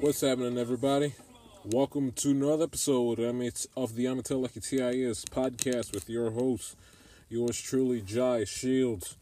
[0.00, 1.12] What's happening, everybody?
[1.64, 3.32] Welcome to another episode I
[3.76, 6.76] of the Lucky TIS podcast with your host,
[7.28, 9.16] yours truly, Jai Shields.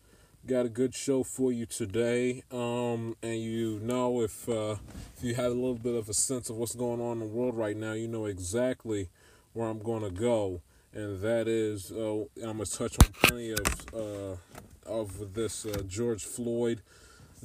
[0.46, 4.76] Got a good show for you today, um, and you know if uh,
[5.16, 7.24] if you had a little bit of a sense of what's going on in the
[7.24, 9.08] world right now, you know exactly
[9.54, 10.60] where I'm going to go,
[10.92, 14.36] and that is uh, I'm gonna touch on plenty of uh,
[14.84, 16.82] of this uh, George Floyd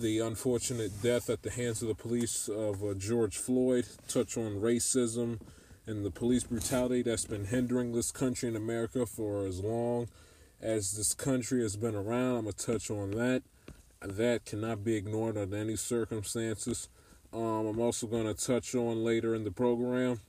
[0.01, 4.59] the unfortunate death at the hands of the police of uh, George Floyd, touch on
[4.59, 5.39] racism
[5.85, 10.07] and the police brutality that's been hindering this country in America for as long
[10.59, 12.37] as this country has been around.
[12.37, 13.43] I'm going to touch on that.
[14.01, 16.89] That cannot be ignored under any circumstances.
[17.31, 20.21] Um, I'm also going to touch on later in the program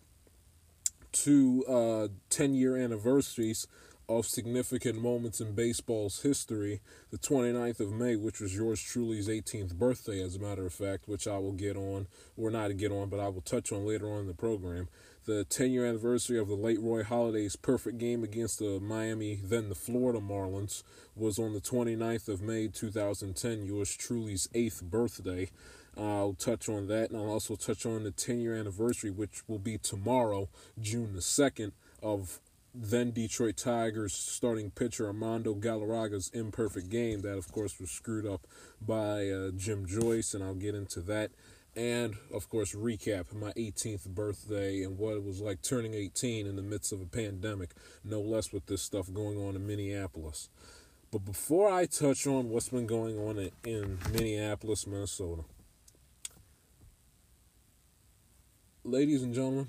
[1.12, 3.67] two uh, 10 year anniversaries
[4.08, 6.81] of significant moments in baseball's history.
[7.11, 11.08] The 29th of May, which was yours truly's 18th birthday, as a matter of fact,
[11.08, 14.11] which I will get on, or not get on, but I will touch on later
[14.11, 14.89] on in the program.
[15.25, 19.69] The 10 year anniversary of the late Roy Halladay's perfect game against the Miami, then
[19.69, 20.83] the Florida Marlins,
[21.14, 25.48] was on the 29th of May 2010, yours truly's 8th birthday.
[25.97, 29.58] I'll touch on that, and I'll also touch on the 10 year anniversary, which will
[29.58, 30.48] be tomorrow,
[30.80, 32.41] June the 2nd, of
[32.75, 38.46] then Detroit Tigers starting pitcher Armando Galarraga's imperfect game that of course was screwed up
[38.80, 41.30] by uh, Jim Joyce and I'll get into that.
[41.74, 46.57] And of course recap my 18th birthday and what it was like turning 18 in
[46.57, 47.70] the midst of a pandemic.
[48.05, 50.48] No less with this stuff going on in Minneapolis.
[51.11, 55.42] But before I touch on what's been going on in, in Minneapolis Minnesota
[58.85, 59.69] ladies and gentlemen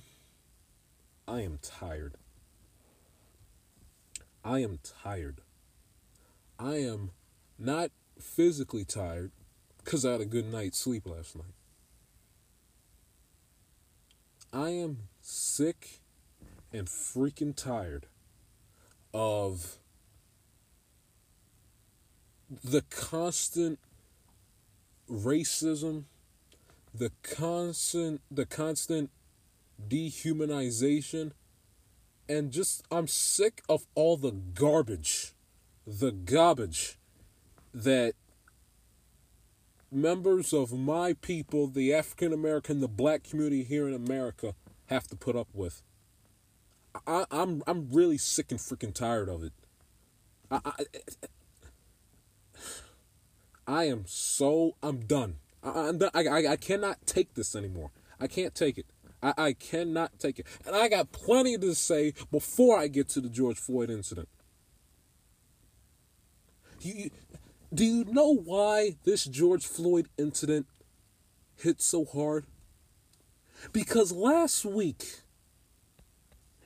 [1.28, 2.16] I am tired
[4.44, 5.42] I am tired.
[6.60, 7.12] I am
[7.58, 9.32] not physically tired
[9.78, 11.54] because I had a good night's sleep last night.
[14.52, 16.02] I am sick
[16.72, 18.08] and freaking tired
[19.14, 19.78] of
[22.64, 23.80] the constant
[25.10, 26.04] racism,
[26.94, 29.10] the constant the constant
[29.88, 31.32] dehumanization
[32.28, 35.34] and just I'm sick of all the garbage,
[35.86, 36.98] the garbage
[37.74, 38.14] that
[39.92, 44.56] members of my people, the African American, the black community here in America,
[44.88, 45.82] have to put up with.
[47.08, 49.54] I, I'm I'm really sick and freaking tired of it.
[50.52, 50.86] I, I,
[53.82, 55.38] I am so I'm done.
[55.64, 56.12] I, I'm done.
[56.14, 57.92] I, I I cannot take this anymore.
[58.20, 58.86] I can't take it.
[59.24, 60.48] I, I cannot take it.
[60.68, 64.28] And I got plenty to say before I get to the George Floyd incident.
[66.82, 67.10] You,
[67.74, 70.68] do you know why this George Floyd incident
[71.56, 72.46] hit so hard?
[73.72, 75.22] Because last week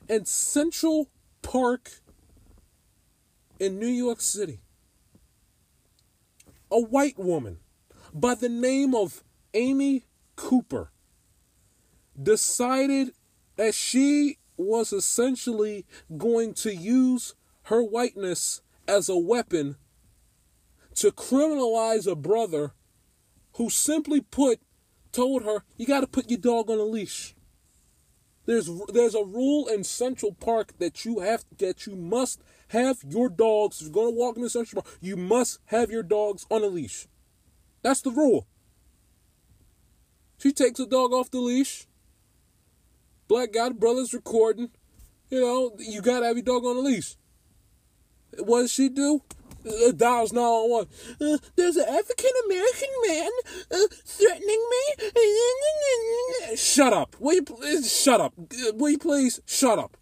[0.08, 1.08] in Central
[1.42, 1.92] Park
[3.60, 4.58] in New York City,
[6.70, 7.58] a white woman
[8.12, 9.22] by the name of
[9.54, 10.04] Amy
[10.34, 10.90] Cooper
[12.20, 13.12] decided
[13.56, 15.86] that she was essentially
[16.16, 17.34] going to use
[17.64, 19.76] her whiteness as a weapon
[20.94, 22.72] to criminalize a brother
[23.54, 24.60] who simply put
[25.12, 27.34] told her you got to put your dog on a leash.
[28.46, 33.28] There's there's a rule in Central Park that you have that you must have your
[33.28, 36.46] dogs if you're going to walk in the Central Park you must have your dogs
[36.50, 37.06] on a leash.
[37.82, 38.46] That's the rule.
[40.38, 41.87] She takes the dog off the leash
[43.28, 44.70] Black God Brothers recording.
[45.30, 47.16] You know, you gotta have your dog on a leash.
[48.38, 49.22] What does she do?
[49.66, 50.88] Uh, dials 911.
[51.20, 53.30] Uh, there's an African American man
[53.70, 56.56] uh, threatening me.
[56.56, 57.16] Shut up.
[57.20, 58.32] Will you please shut up?
[58.38, 59.98] Uh, will you please shut up?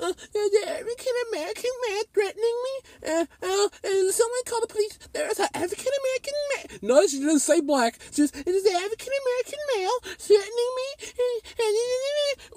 [0.00, 2.74] Uh, there's an African American man threatening me.
[3.06, 3.68] Uh, uh,
[4.10, 4.98] someone called the police.
[5.12, 6.78] There's an African American man.
[6.82, 7.98] No, she didn't say black.
[8.12, 11.06] Just, it is an African American male threatening me.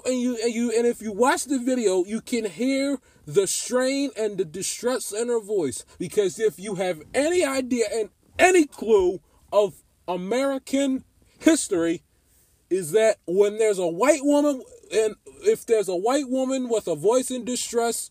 [0.06, 4.10] And you, and you, and if you watch the video, you can hear the strain
[4.16, 5.84] and the distress in her voice.
[5.98, 9.20] Because if you have any idea and any clue
[9.52, 11.04] of American
[11.38, 12.02] history,
[12.70, 14.62] is that when there's a white woman
[14.92, 18.10] and if there's a white woman with a voice in distress,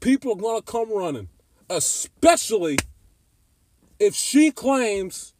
[0.00, 1.28] people are going to come running,
[1.68, 2.76] especially
[3.98, 5.34] if she claims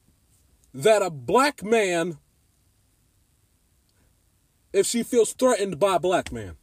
[0.72, 2.18] that a black man,
[4.72, 6.56] if she feels threatened by a black man,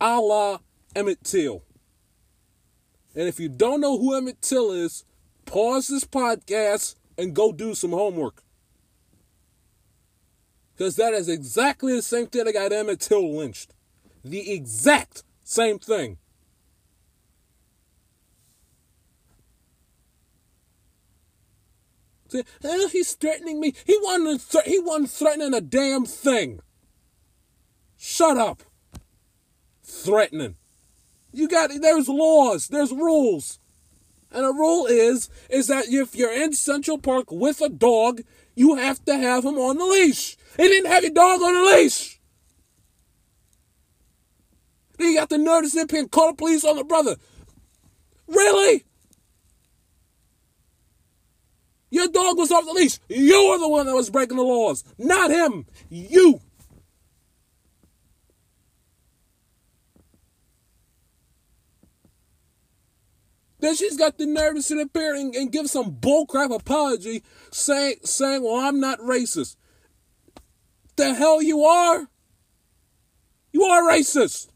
[0.00, 0.58] a la
[0.96, 1.62] Emmett Till.
[3.14, 5.04] And if you don't know who Emmett Till is,
[5.44, 8.42] pause this podcast and go do some homework.
[10.76, 13.74] Because that is exactly the same thing that got Emmett Till lynched.
[14.24, 16.18] The exact same thing.
[22.64, 23.74] Oh, he's threatening me.
[23.84, 26.60] He wasn't, th- he wasn't threatening a damn thing.
[27.98, 28.62] Shut up.
[29.82, 30.56] Threatening.
[31.32, 33.58] You got there's laws, there's rules.
[34.30, 38.22] And a rule is is that if you're in Central Park with a dog,
[38.54, 40.36] you have to have him on the leash.
[40.56, 42.20] He didn't have your dog on a leash.
[44.98, 47.16] Then you got the nerve to sit here and call the police on the brother.
[48.26, 48.84] Really?
[51.90, 52.98] Your dog was off the leash.
[53.08, 55.66] You were the one that was breaking the laws, not him.
[55.90, 56.40] You.
[63.60, 67.22] Then she's got the nerve to sit up here and, and give some bullcrap apology
[67.52, 69.56] saying, saying, well, I'm not racist.
[70.96, 72.08] The hell you are?
[73.52, 74.48] You are racist.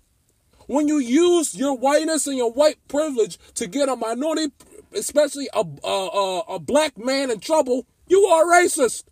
[0.67, 4.53] When you use your whiteness and your white privilege to get a minority,
[4.93, 9.05] especially a, a, a, a black man in trouble, you are racist.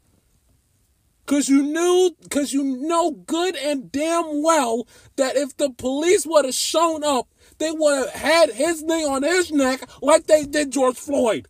[1.26, 4.87] Cause you knew, cause you know good and damn well
[5.17, 7.29] that if the police would have shown up
[7.59, 11.49] they would have had his knee on his neck like they did George Floyd.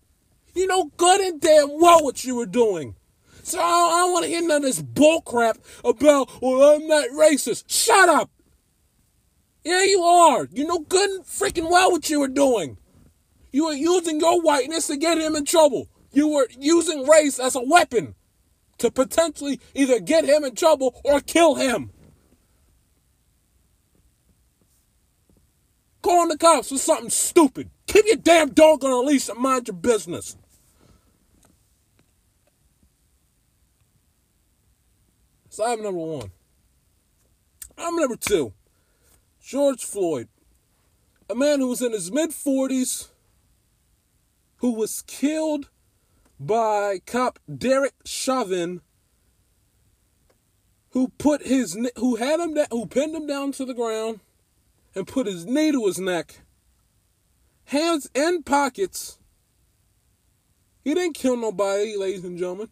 [0.55, 2.95] You know good and damn well what you were doing.
[3.45, 7.65] So I don't want to hear none of this bullcrap about, well, I'm not racist.
[7.67, 8.31] Shut up.
[9.63, 10.49] Yeah, you are.
[10.51, 12.79] You know good and freaking well what you were doing.
[13.53, 15.89] You were using your whiteness to get him in trouble.
[16.11, 18.15] You were using race as a weapon
[18.79, 21.91] to potentially either get him in trouble or kill him.
[26.01, 27.69] Calling the cops for something stupid.
[27.87, 30.39] Keep your damn dog on a leash and mind your business.
[35.55, 36.33] So I'm number one.
[37.79, 38.55] I'm number two.
[39.41, 40.27] George Floyd,
[41.31, 43.11] a man who was in his mid 40s,
[44.57, 45.69] who was killed
[46.41, 48.81] by cop Derek Chauvin,
[50.91, 54.19] who put his who had him who pinned him down to the ground
[54.93, 56.41] and put his knee to his neck,
[57.67, 59.21] hands in pockets.
[60.83, 62.71] He didn't kill nobody, ladies and gentlemen.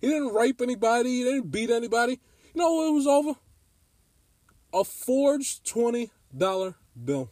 [0.00, 1.10] He didn't rape anybody.
[1.10, 2.20] He didn't beat anybody.
[2.54, 3.34] You know what it was over?
[4.72, 6.74] A forged $20
[7.04, 7.30] bill.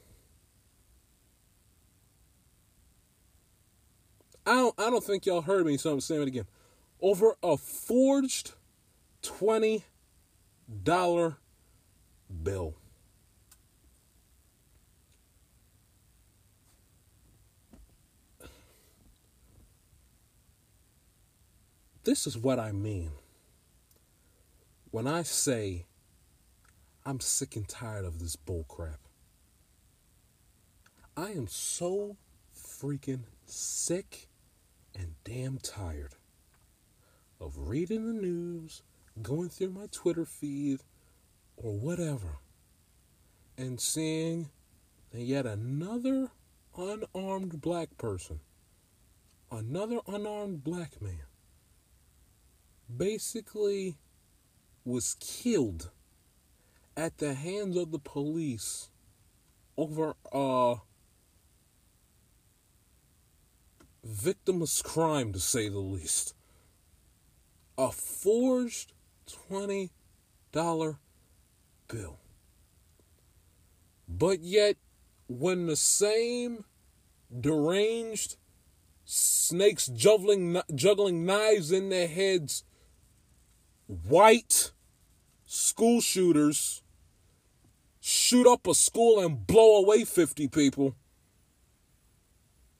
[4.46, 6.46] I don't, I don't think y'all heard me, so I'm saying it again.
[7.00, 8.52] Over a forged
[9.22, 9.82] $20
[12.42, 12.74] bill.
[22.06, 23.10] This is what I mean
[24.92, 25.86] when I say
[27.04, 28.98] I'm sick and tired of this bullcrap.
[31.16, 32.16] I am so
[32.56, 34.28] freaking sick
[34.94, 36.14] and damn tired
[37.40, 38.84] of reading the news,
[39.20, 40.82] going through my Twitter feed,
[41.56, 42.38] or whatever,
[43.58, 44.50] and seeing
[45.12, 46.30] yet another
[46.78, 48.38] unarmed black person,
[49.50, 51.24] another unarmed black man,
[52.94, 53.96] basically
[54.84, 55.90] was killed
[56.96, 58.88] at the hands of the police
[59.76, 60.76] over a
[64.06, 66.34] victimless crime, to say the least.
[67.76, 68.92] A forged
[69.50, 69.90] $20
[71.88, 72.18] bill.
[74.08, 74.76] But yet,
[75.28, 76.64] when the same
[77.38, 78.36] deranged
[79.04, 82.64] snakes juggling, juggling knives in their heads
[83.86, 84.72] white
[85.46, 86.82] school shooters
[88.00, 90.94] shoot up a school and blow away 50 people.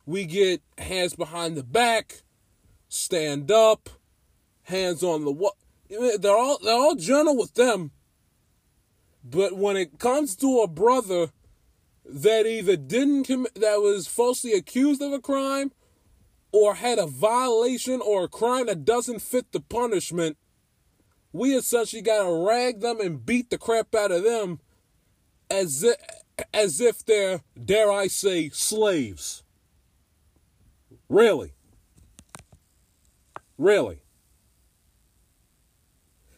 [0.05, 2.23] We get hands behind the back,
[2.89, 3.89] stand up,
[4.63, 5.55] hands on the what.
[5.89, 7.93] They're all they're all gentle with them.
[9.25, 11.31] But when it comes to a brother
[12.05, 15.73] that either didn't commit, that was falsely accused of a crime,
[16.53, 20.37] or had a violation or a crime that doesn't fit the punishment,
[21.37, 24.61] we essentially got to rag them and beat the crap out of them
[25.51, 25.97] as if,
[26.53, 29.43] as if they're, dare I say, slaves.
[31.09, 31.53] Really?
[33.59, 34.01] Really?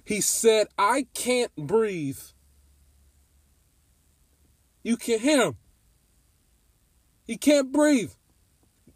[0.05, 2.21] He said, I can't breathe.
[4.83, 5.57] You can hear him.
[7.25, 8.13] He can't breathe.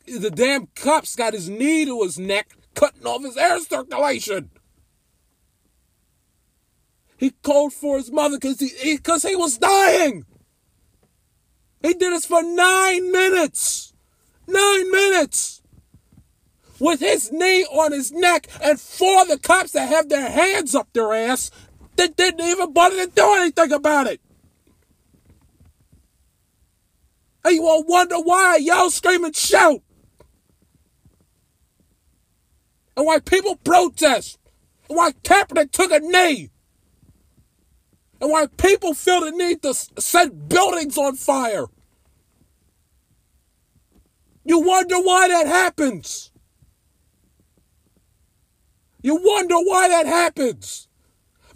[0.06, 4.50] The damn cop's got his knee to his neck, cutting off his air circulation.
[7.22, 10.26] He called for his mother because he because he, he was dying.
[11.80, 13.94] He did this for nine minutes.
[14.48, 15.62] Nine minutes.
[16.80, 20.74] With his knee on his neck and four of the cops that have their hands
[20.74, 21.52] up their ass
[21.94, 24.20] that didn't even bother to do anything about it.
[27.44, 29.80] And you all wonder why I yell, scream, and shout.
[32.96, 34.40] And why people protest.
[34.88, 36.50] And why Kaepernick took a knee.
[38.22, 41.66] And why people feel the need to set buildings on fire.
[44.44, 46.30] You wonder why that happens.
[49.02, 50.86] You wonder why that happens.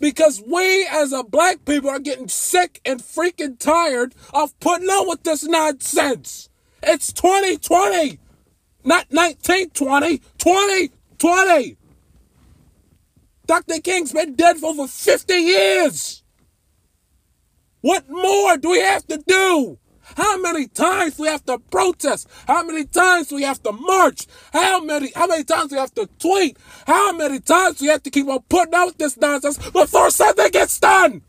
[0.00, 5.06] Because we as a black people are getting sick and freaking tired of putting up
[5.06, 6.48] with this nonsense.
[6.82, 8.18] It's 2020,
[8.82, 11.76] not 1920, 2020.
[13.46, 13.80] Dr.
[13.80, 16.24] King's been dead for over 50 years.
[17.86, 19.78] What more do we have to do?
[20.16, 22.26] How many times do we have to protest?
[22.48, 24.26] How many times do we have to march?
[24.52, 26.58] How many how many times do we have to tweet?
[26.84, 30.50] How many times do we have to keep on putting out this nonsense before something
[30.50, 31.22] gets done?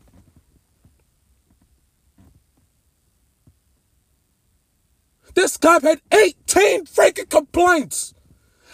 [5.34, 8.14] This cop had 18 freaking complaints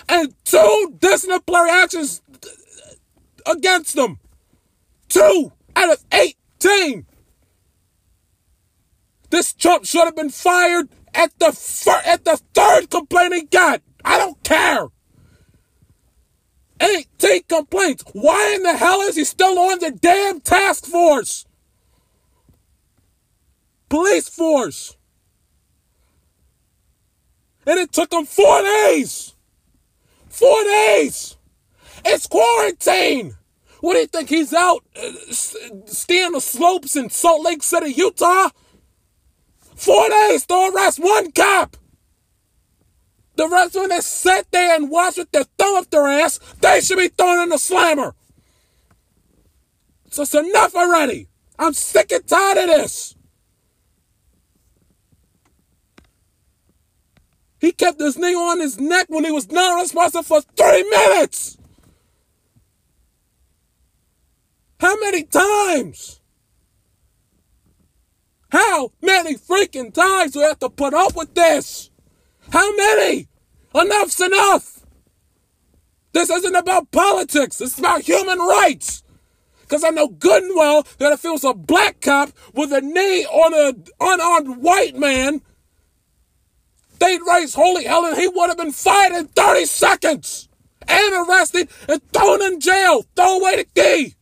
[0.09, 2.23] and two disciplinary actions
[3.45, 4.21] against them.
[5.11, 7.05] Two out of 18.
[9.35, 13.83] This Trump should have been fired at the fir- at the third complaint he got.
[14.05, 14.87] I don't care.
[16.81, 18.05] 18 complaints.
[18.12, 21.47] Why in the hell is he still on the damn task force?
[23.88, 24.97] Police force.
[27.67, 29.35] And it took him four days.
[30.29, 31.37] Four days.
[32.05, 33.35] It's quarantine.
[33.81, 34.29] What do you think?
[34.29, 35.11] He's out uh,
[35.87, 38.50] skiing the slopes in Salt Lake City, Utah?
[39.85, 41.76] Four days to arrest one cop.
[43.37, 46.38] The rest of them that sat there and watched with their thumb up their ass,
[46.62, 48.14] they should be thrown in the slammer.
[50.11, 51.29] So it's enough already.
[51.59, 53.14] I'm sick and tired of this.
[57.61, 61.59] He kept his knee on his neck when he was not responsible for three minutes.
[64.81, 66.21] How many times?
[68.55, 71.91] How many freaking times do we have to put up with this?
[72.51, 73.27] How many?
[73.75, 74.87] Enough's enough.
[76.13, 77.59] This isn't about politics.
[77.59, 79.03] This is about human rights.
[79.63, 82.81] Because I know good and well that if it was a black cop with a
[82.81, 85.43] knee on an unarmed white man,
[87.01, 90.49] they'd raise holy hell and he would have been fired in 30 seconds
[90.87, 93.05] and arrested and thrown in jail.
[93.17, 94.15] Throw away the key.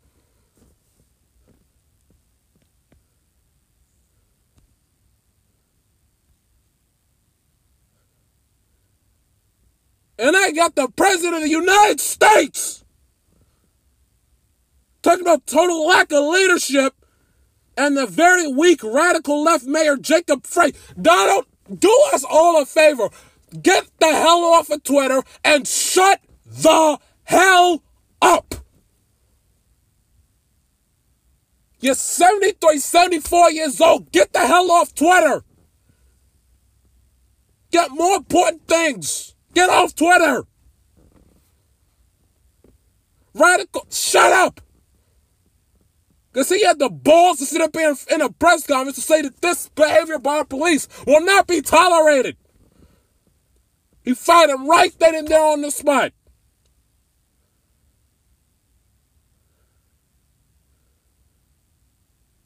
[10.22, 12.84] And I got the President of the United States
[15.02, 16.94] talking about total lack of leadership
[17.76, 20.74] and the very weak radical left mayor Jacob Frey.
[21.00, 23.10] Donald, do us all a favor.
[23.60, 27.82] Get the hell off of Twitter and shut the hell
[28.20, 28.54] up.
[31.80, 34.12] You're 73, 74 years old.
[34.12, 35.42] Get the hell off Twitter.
[37.72, 39.31] Get more important things.
[39.54, 40.44] Get off Twitter.
[43.34, 44.60] Radical, shut up.
[46.32, 49.20] Because he had the balls to sit up in, in a press conference to say
[49.22, 52.36] that this behavior by the police will not be tolerated.
[54.02, 56.12] He fired him right then and there on the spot.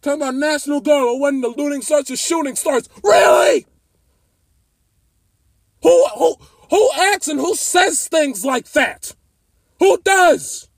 [0.02, 2.88] Talking about National Guard when the looting starts, the shooting starts.
[3.02, 3.66] Really?
[5.82, 6.36] Who, who,
[6.70, 9.14] who acts and who says things like that?
[9.78, 10.68] Who does?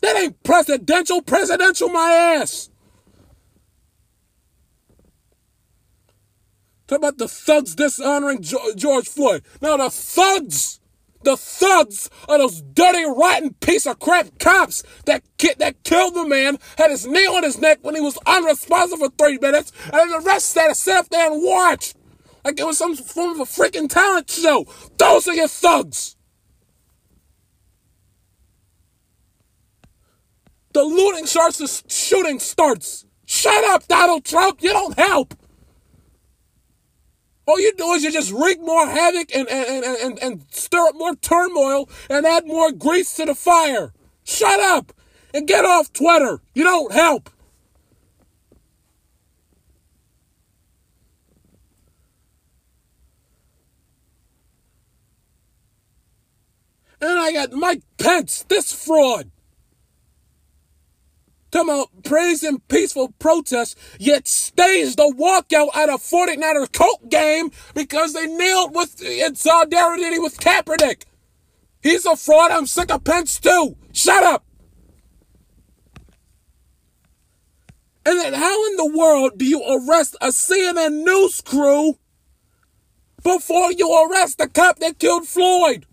[0.00, 2.10] That ain't presidential, presidential my
[2.40, 2.70] ass.
[6.86, 9.44] Talk about the thugs dishonoring George Floyd.
[9.62, 10.80] Now the thugs,
[11.22, 16.26] the thugs are those dirty, rotten piece of crap cops that ki- that killed the
[16.26, 20.12] man, had his knee on his neck when he was unresponsive for three minutes, and
[20.12, 21.96] the rest sat, sat there and watched.
[22.44, 24.66] Like it was some form of a freaking talent show.
[24.98, 26.16] Those are your thugs.
[30.72, 33.04] The looting starts, the shooting starts.
[33.26, 34.62] Shut up, Donald Trump.
[34.62, 35.34] You don't help.
[37.46, 40.88] All you do is you just wreak more havoc and, and, and, and, and stir
[40.88, 43.92] up more turmoil and add more grease to the fire.
[44.24, 44.92] Shut up
[45.34, 46.40] and get off Twitter.
[46.54, 47.30] You don't help.
[57.02, 59.28] And I got Mike Pence, this fraud.
[61.50, 68.12] Talking about praising peaceful protests, yet staged a walkout at a 49er Colt game because
[68.12, 71.02] they nailed with in solidarity with Kaepernick.
[71.82, 72.52] He's a fraud.
[72.52, 73.76] I'm sick of Pence too.
[73.92, 74.44] Shut up.
[78.06, 81.98] And then how in the world do you arrest a CNN news crew
[83.24, 85.84] before you arrest the cop that killed Floyd?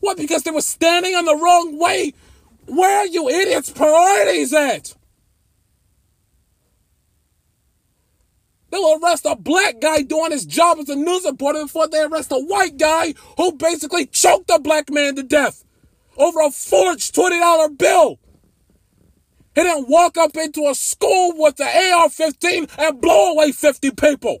[0.00, 2.14] What, because they were standing on the wrong way?
[2.66, 4.94] Where are you idiots' priorities at?
[8.70, 12.32] They'll arrest a black guy doing his job as a news reporter before they arrest
[12.32, 15.64] a white guy who basically choked a black man to death
[16.18, 18.18] over a forged $20 bill.
[19.54, 23.90] He didn't walk up into a school with the AR 15 and blow away 50
[23.92, 24.38] people.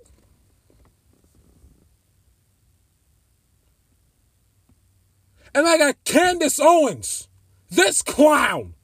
[5.54, 7.28] And I got Candace Owens,
[7.70, 8.74] this clown,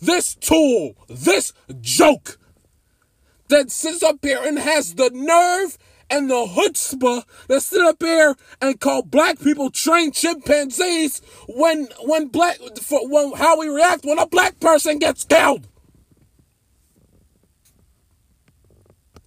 [0.00, 2.38] this tool, this joke
[3.48, 5.78] that sits up here and has the nerve
[6.10, 12.28] and the chutzpah that sit up here and call black people trained chimpanzees when when
[12.28, 15.68] black for when, how we react when a black person gets killed.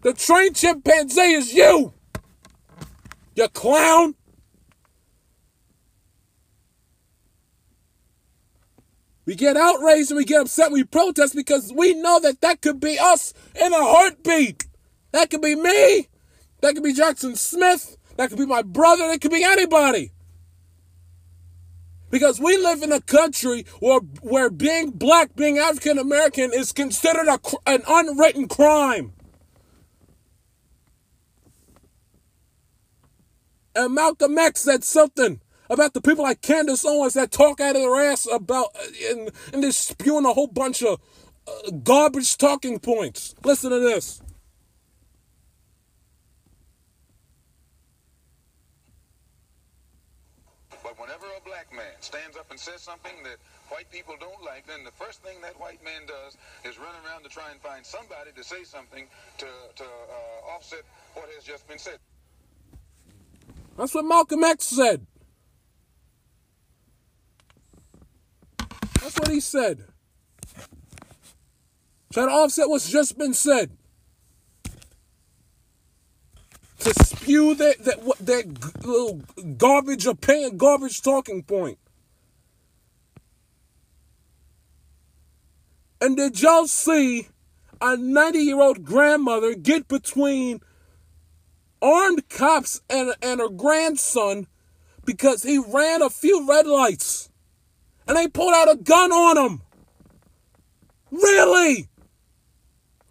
[0.02, 1.94] The trained chimpanzee is you.
[3.36, 4.16] You clown.
[9.32, 12.60] We get outraged and we get upset and we protest because we know that that
[12.60, 14.66] could be us in a heartbeat.
[15.14, 16.10] That could be me.
[16.60, 17.96] That could be Jackson Smith.
[18.18, 19.08] That could be my brother.
[19.08, 20.12] That could be anybody.
[22.10, 27.30] Because we live in a country where, where being black, being African American is considered
[27.30, 29.14] a, an unwritten crime.
[33.74, 35.40] And Malcolm X said something
[35.72, 38.76] about the people like Candace Owens that talk out of their ass about
[39.10, 41.00] and, and they're spewing a whole bunch of
[41.48, 43.34] uh, garbage talking points.
[43.44, 44.22] Listen to this.
[50.84, 53.38] But whenever a black man stands up and says something that
[53.70, 56.36] white people don't like, then the first thing that white man does
[56.70, 59.08] is run around to try and find somebody to say something
[59.38, 59.46] to,
[59.78, 61.98] to uh, offset what has just been said.
[63.78, 65.08] That's what Malcolm X said.
[69.02, 69.84] That's what he said.
[72.14, 73.72] Try to offset what's just been said.
[76.80, 79.22] To spew that that that little
[79.58, 81.80] garbage opinion, garbage talking point.
[86.00, 87.28] And did y'all see
[87.80, 90.62] a 90 year old grandmother get between
[91.82, 94.48] armed cops and, and her grandson
[95.06, 97.31] because he ran a few red lights
[98.12, 99.62] and they pulled out a gun on him?
[101.12, 101.88] Really?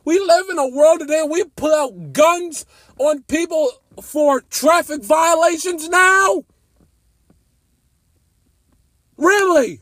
[0.05, 2.67] We live in a world today we pull out guns
[2.99, 3.71] on people
[4.03, 6.45] for traffic violations now?
[9.17, 9.81] Really?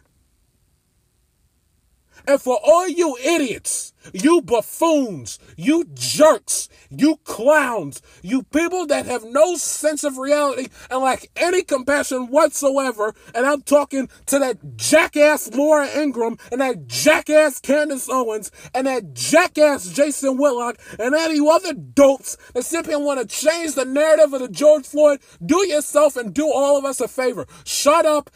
[2.28, 9.24] And for all you idiots, you buffoons, you jerks, you clowns, you people that have
[9.24, 15.54] no sense of reality and lack any compassion whatsoever, and I'm talking to that jackass
[15.54, 21.72] Laura Ingraham and that jackass Candace Owens and that jackass Jason Whitlock and any other
[21.72, 26.34] dopes that simply want to change the narrative of the George Floyd, do yourself and
[26.34, 27.46] do all of us a favor.
[27.64, 28.28] Shut up,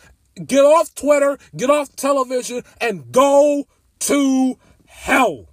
[0.46, 3.66] get off Twitter, get off television, and go
[4.07, 5.49] to hell.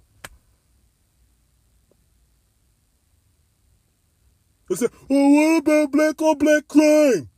[4.68, 7.28] They said, well, what about black on black crime?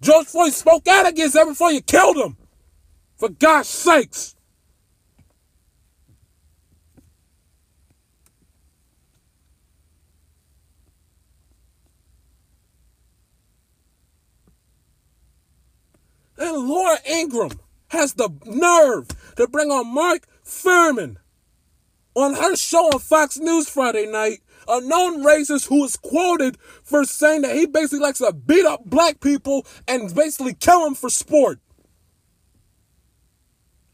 [0.00, 2.36] George Floyd spoke out against that before you killed him.
[3.16, 4.36] For God's sakes.
[16.40, 21.16] And Laura Ingraham has the nerve to bring on Mark Fuhrman
[22.14, 27.04] on her show on Fox News Friday night, a known racist who is quoted for
[27.04, 31.08] saying that he basically likes to beat up black people and basically kill them for
[31.08, 31.60] sport.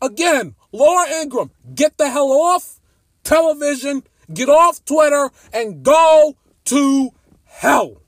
[0.01, 2.81] Again, Laura Ingraham, get the hell off
[3.23, 4.03] television,
[4.33, 7.11] get off Twitter, and go to
[7.45, 8.01] hell.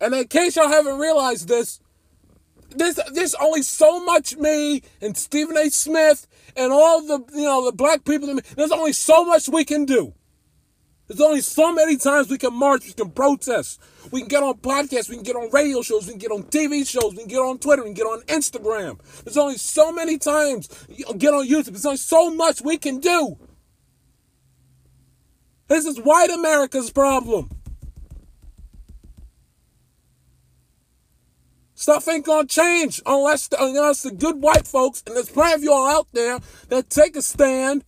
[0.00, 1.80] And in case y'all haven't realized this,
[2.76, 5.70] there's there's only so much me and Stephen A.
[5.70, 8.38] Smith and all the you know the black people.
[8.56, 10.14] There's only so much we can do.
[11.08, 13.80] There's only so many times we can march, we can protest.
[14.10, 16.44] We can get on podcasts, we can get on radio shows, we can get on
[16.44, 18.98] TV shows, we can get on Twitter, we can get on Instagram.
[19.24, 20.68] There's only so many times
[21.18, 21.66] get on YouTube.
[21.66, 23.36] There's only so much we can do.
[25.68, 27.50] This is white America's problem.
[31.82, 35.64] Stuff ain't gonna change unless the, unless the good white folks, and there's plenty of
[35.64, 37.84] y'all out there that take a stand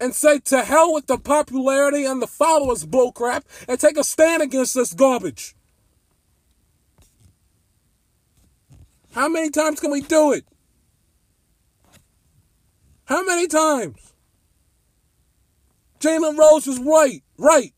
[0.00, 4.42] and say to hell with the popularity and the followers bullcrap and take a stand
[4.42, 5.54] against this garbage.
[9.12, 10.46] How many times can we do it?
[13.04, 14.14] How many times?
[16.00, 17.74] Jalen Rose was right, right.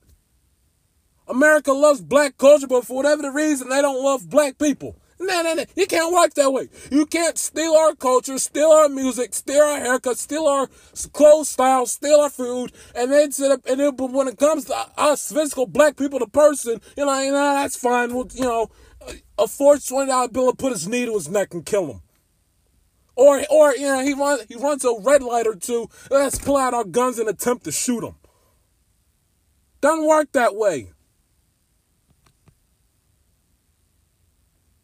[1.30, 4.96] America loves black culture, but for whatever the reason, they don't love black people.
[5.20, 5.64] No, no, no.
[5.76, 6.68] You can't work that way.
[6.90, 10.66] You can't steal our culture, steal our music, steal our haircut, steal our
[11.12, 13.60] clothes style, steal our food, and then sit up.
[13.66, 17.20] And then, but when it comes to us physical black people, the person, you know,
[17.20, 18.14] you know that's fine.
[18.14, 18.70] Well, you know,
[19.38, 22.00] a four twenty dollar bill will put his knee to his neck and kill him.
[23.14, 25.90] Or, or you know, he runs he runs a red light or two.
[26.10, 28.14] Let's pull out our guns and attempt to shoot him.
[29.82, 30.92] Doesn't work that way.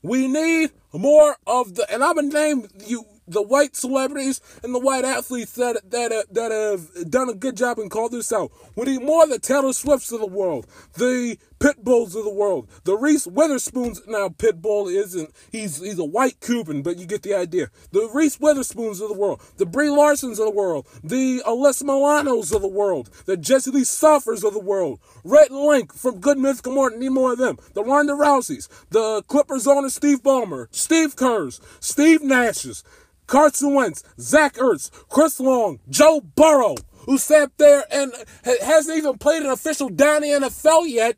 [0.07, 5.05] We need more of the, and been named you the white celebrities and the white
[5.05, 8.53] athletes that that uh, that have done a good job and called this out.
[8.75, 12.33] We need more of the Taylor Swifts of the world, the pit bulls of the
[12.33, 12.69] world.
[12.85, 17.23] The Reese Witherspoons now pit bull isn't he's he's a white Cuban, but you get
[17.23, 17.71] the idea.
[17.93, 22.55] The Reese Witherspoons of the world, the Brie Larsons of the world, the Alyssa Milanos
[22.55, 26.73] of the world, the Jesse Lee Soffers of the world, and Link from Good Mythical
[26.73, 27.59] Morning, need more of them.
[27.75, 32.83] The Ronda Rouseys, the Clippers owner Steve Ballmer, Steve Kerrs, Steve Nashes,
[33.27, 38.13] Carson Wentz, Zach Ertz, Chris Long, Joe Burrow, who sat there and
[38.45, 41.17] hasn't even played an official down in the NFL yet,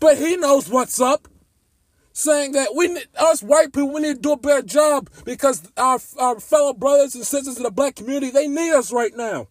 [0.00, 1.28] but he knows what's up.
[2.14, 5.98] Saying that we us white people, we need to do a better job because our,
[6.18, 9.48] our fellow brothers and sisters in the black community, they need us right now.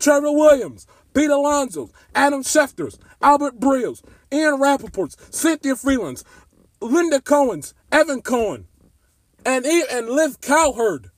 [0.00, 6.24] Trevor Williams, Pete Alonso, Adam Schefters, Albert Breers, Ian Rapoport's, Cynthia Frelunds,
[6.80, 8.67] Linda Cohn's, Evan Cohen,
[9.44, 11.10] and and Liv Cowherd,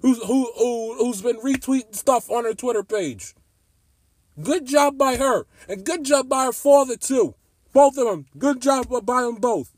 [0.00, 3.34] who's who, who who's been retweeting stuff on her Twitter page.
[4.40, 7.34] Good job by her, and good job by her father too.
[7.72, 8.26] Both of them.
[8.36, 9.74] Good job by them both.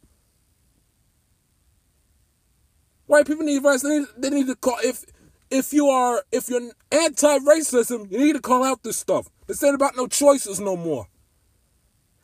[3.06, 3.82] White people need rights.
[3.82, 5.04] They need, they need to call if
[5.50, 9.28] if you are if you're anti-racism, you need to call out this stuff.
[9.46, 11.06] This ain't about no choices no more.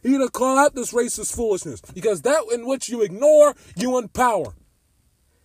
[0.03, 4.55] You to call out this racist foolishness because that in which you ignore, you empower.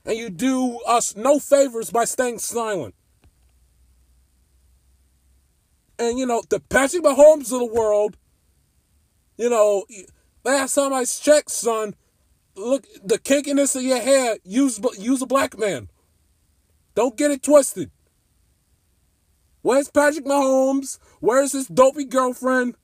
[0.05, 2.95] And you do us no favors by staying silent.
[5.97, 8.17] And you know, the Patrick Mahomes of the world,
[9.37, 9.85] you know,
[10.43, 11.95] last time I checked, son,
[12.55, 15.89] look, the kinkiness of your hair, use, use a black man.
[16.93, 17.91] Don't get it twisted.
[19.61, 20.99] Where's Patrick Mahomes?
[21.19, 22.75] Where's his dopey girlfriend?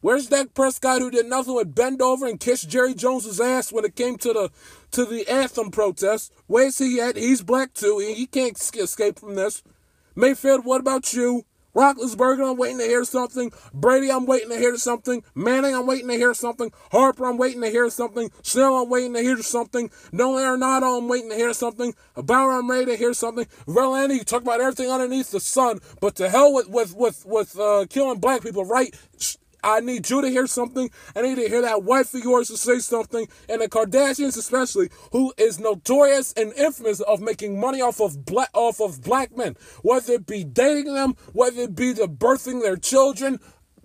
[0.00, 3.84] Where's Dak Prescott who did nothing but bend over and kiss Jerry Jones's ass when
[3.84, 4.50] it came to the
[4.92, 6.32] to the anthem protest?
[6.46, 7.16] Where's he at?
[7.16, 7.98] He's black too.
[7.98, 9.64] He can't escape from this.
[10.14, 11.44] Mayfield, what about you?
[11.74, 13.52] Roethlisberger, I'm waiting to hear something.
[13.74, 15.22] Brady, I'm waiting to hear something.
[15.34, 16.72] Manning, I'm waiting to hear something.
[16.90, 18.30] Harper, I'm waiting to hear something.
[18.42, 19.90] Snell, I'm waiting to hear something.
[20.10, 21.94] Nolan Arenado, I'm waiting to hear something.
[22.16, 23.46] Bauer, I'm ready to hear something.
[23.66, 27.58] Verlander, you talk about everything underneath the sun, but to hell with with with with
[27.58, 28.94] uh, killing black people, right?
[29.62, 30.90] I need you to hear something.
[31.16, 33.28] I need to hear that wife of yours to say something.
[33.48, 38.50] And the Kardashians, especially, who is notorious and infamous of making money off of black
[38.54, 42.76] off of black men, whether it be dating them, whether it be the birthing their
[42.76, 43.40] children,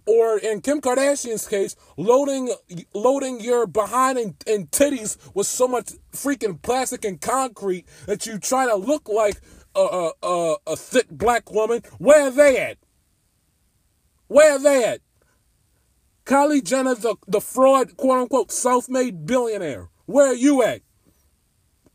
[0.05, 2.53] or in Kim Kardashian's case, loading
[2.93, 8.37] loading your behind and, and titties with so much freaking plastic and concrete that you
[8.37, 9.41] try to look like
[9.75, 11.81] a, a, a thick black woman.
[11.97, 12.77] Where are they at?
[14.27, 15.01] Where are they at?
[16.25, 19.89] Kylie Jenner, the, the fraud, quote unquote, self made billionaire.
[20.05, 20.81] Where are you at?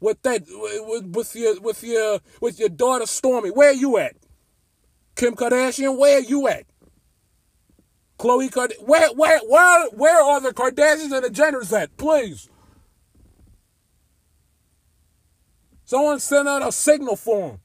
[0.00, 4.16] With that, with, with your, with your, with your daughter Stormi, Where are you at?
[5.16, 6.66] Kim Kardashian, where are you at?
[8.18, 11.96] Khloe Kardashian, where, where, where, where are the Kardashians and the Jenners at?
[11.96, 12.48] Please.
[15.84, 17.60] Someone send out a signal for them.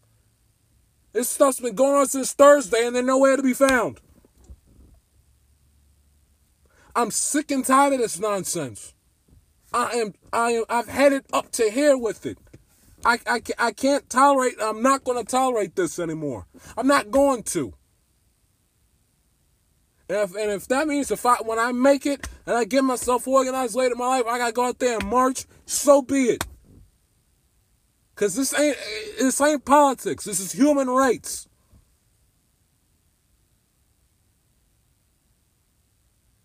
[1.12, 4.00] This stuff's been going on since Thursday and they're nowhere to be found.
[6.96, 8.94] I'm sick and tired of this nonsense.
[9.74, 12.38] I am, I am, I've had it up to here with it.
[13.06, 16.46] I, I, I can't tolerate, I'm not going to tolerate this anymore.
[16.78, 17.74] I'm not going to.
[20.10, 22.84] And if, and if that means if I when I make it and I get
[22.84, 25.46] myself organized later in my life, I gotta go out there and march.
[25.66, 26.46] So be it.
[28.16, 28.78] Cause this ain't
[29.18, 30.26] this ain't politics.
[30.26, 31.48] This is human rights.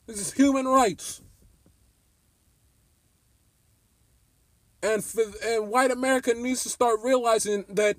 [0.09, 1.21] This is human rights.
[4.83, 7.99] And for, and white America needs to start realizing that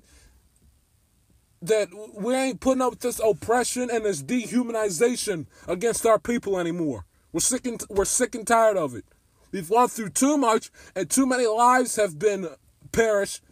[1.62, 7.04] that we ain't putting up with this oppression and this dehumanization against our people anymore.
[7.32, 9.04] We're sick and we're sick and tired of it.
[9.52, 12.48] We've gone through too much, and too many lives have been
[12.92, 13.42] perished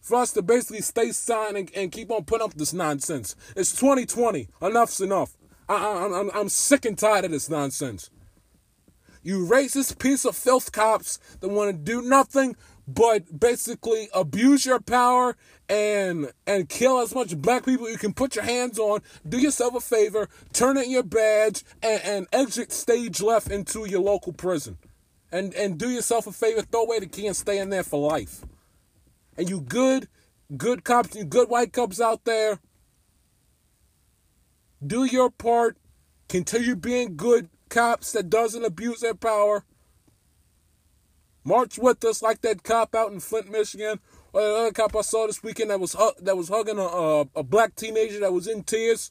[0.00, 3.34] for us to basically stay silent and, and keep on putting up this nonsense.
[3.56, 4.48] It's 2020.
[4.60, 5.36] Enough's enough.
[5.68, 8.10] I, I, I'm, I'm sick and tired of this nonsense.
[9.22, 14.80] You racist piece of filth cops that want to do nothing but basically abuse your
[14.80, 15.36] power
[15.68, 19.00] and and kill as much black people you can put your hands on.
[19.26, 24.02] Do yourself a favor, turn in your badge, and, and exit stage left into your
[24.02, 24.76] local prison.
[25.32, 28.06] And and do yourself a favor, throw away the key and stay in there for
[28.06, 28.44] life.
[29.38, 30.08] And you good,
[30.56, 32.60] good cops, you good white cops out there,
[34.86, 35.76] do your part.
[36.28, 39.64] Continue being good cops that doesn't abuse their power.
[41.44, 44.00] March with us like that cop out in Flint, Michigan,
[44.32, 47.20] or the other cop I saw this weekend that was that was hugging a, a,
[47.36, 49.10] a black teenager that was in tears.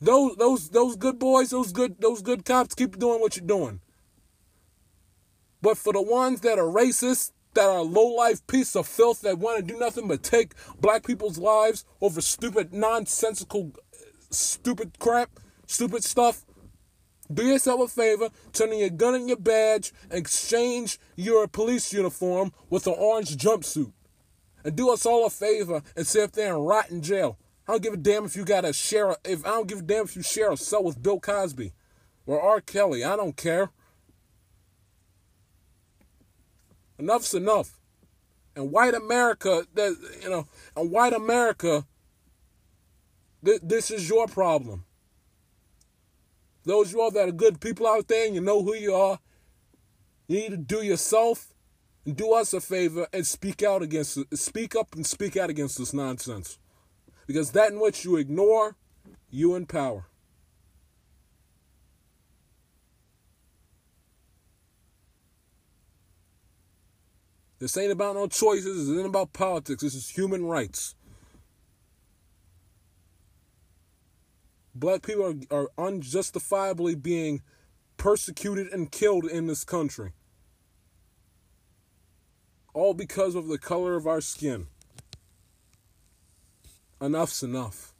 [0.00, 3.80] Those those those good boys, those good those good cops, keep doing what you're doing.
[5.60, 9.38] But for the ones that are racist, that are low life piece of filth that
[9.38, 13.72] want to do nothing but take black people's lives over stupid, nonsensical,
[14.34, 15.30] stupid crap,
[15.66, 16.44] stupid stuff,
[17.32, 21.92] do yourself a favor, turn in your gun and your badge, and exchange your police
[21.92, 23.92] uniform with an orange jumpsuit.
[24.62, 27.38] And do us all a favor and sit there and rot in jail.
[27.66, 29.78] I don't give a damn if you got to share a, if I don't give
[29.78, 31.72] a damn if you share a cell with Bill Cosby
[32.26, 32.60] or R.
[32.60, 33.04] Kelly.
[33.04, 33.70] I don't care.
[36.98, 37.78] Enough's enough.
[38.56, 41.86] And white America, that you know, and white America,
[43.44, 44.84] th- this is your problem.
[46.64, 49.18] Those you all that are good people out there and you know who you are,
[50.26, 51.52] you need to do yourself
[52.06, 54.18] and do us a favor and speak out against.
[54.36, 56.58] Speak up and speak out against this nonsense.
[57.26, 58.76] Because that in which you ignore,
[59.30, 60.06] you empower.
[67.58, 68.88] This ain't about no choices.
[68.88, 69.82] This ain't about politics.
[69.82, 70.94] This is human rights.
[74.74, 77.42] Black people are, are unjustifiably being
[77.96, 80.12] persecuted and killed in this country.
[82.72, 84.66] All because of the color of our skin.
[87.00, 87.94] Enough's enough.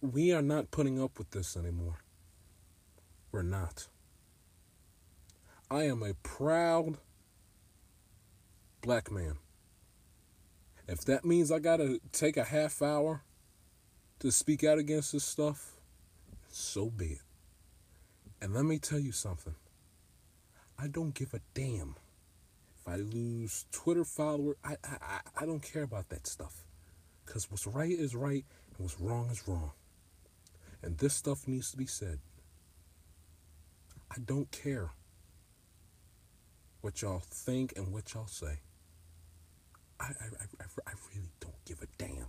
[0.00, 1.98] We are not putting up with this anymore.
[3.32, 3.88] We're not.
[5.70, 6.98] I am a proud
[8.80, 9.38] black man.
[10.86, 13.22] If that means I gotta take a half hour
[14.20, 15.72] to speak out against this stuff,
[16.50, 17.22] so be it.
[18.40, 19.54] And let me tell you something.
[20.78, 21.96] I don't give a damn
[22.78, 24.56] if I lose Twitter follower.
[24.64, 26.64] I I I don't care about that stuff,
[27.26, 29.72] cause what's right is right and what's wrong is wrong.
[30.82, 32.20] And this stuff needs to be said.
[34.10, 34.90] I don't care
[36.80, 38.60] what y'all think and what y'all say.
[40.00, 40.26] I, I,
[40.60, 42.26] I, I really don't give a damn.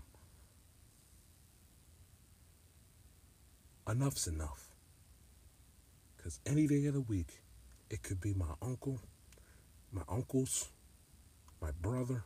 [3.89, 4.67] Enough's enough.
[6.15, 7.41] Because any day of the week,
[7.89, 8.99] it could be my uncle,
[9.91, 10.69] my uncles,
[11.59, 12.23] my brother,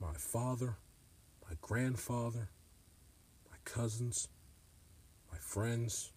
[0.00, 0.76] my father,
[1.48, 2.48] my grandfather,
[3.48, 4.26] my cousins,
[5.30, 6.10] my friends,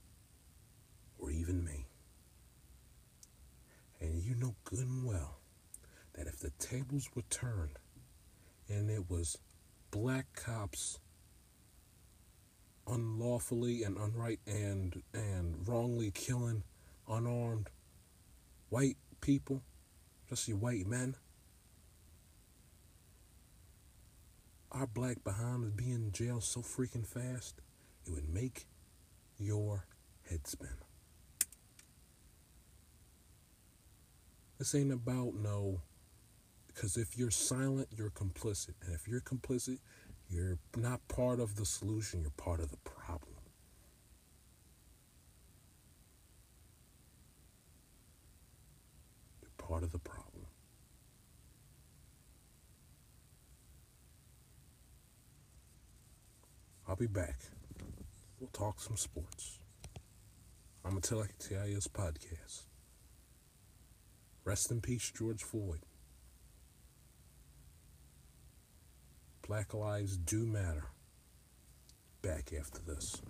[1.20, 1.86] or even me.
[4.02, 5.38] And you know good and well
[6.16, 7.78] that if the tables were turned
[8.68, 9.38] and it was
[9.92, 10.98] black cops
[12.88, 16.64] unlawfully and unright and and wrongly killing
[17.08, 17.70] unarmed
[18.70, 19.62] white people,
[20.26, 21.16] especially white men.
[24.72, 27.62] Our black behind would be in jail so freaking fast,
[28.06, 28.68] it would make
[29.40, 29.86] your
[30.30, 30.70] head spin.
[34.58, 35.82] This ain't about no,
[36.68, 38.74] because if you're silent, you're complicit.
[38.84, 39.80] And if you're complicit,
[40.30, 43.36] you're not part of the solution, you're part of the problem.
[49.42, 50.46] You're part of the problem.
[56.88, 57.40] I'll be back.
[58.40, 59.60] We'll talk some sports.
[60.86, 62.64] I'm a TIS podcast.
[64.46, 65.82] Rest in peace, George Floyd.
[69.48, 70.88] Black lives do matter.
[72.22, 73.22] Back after this.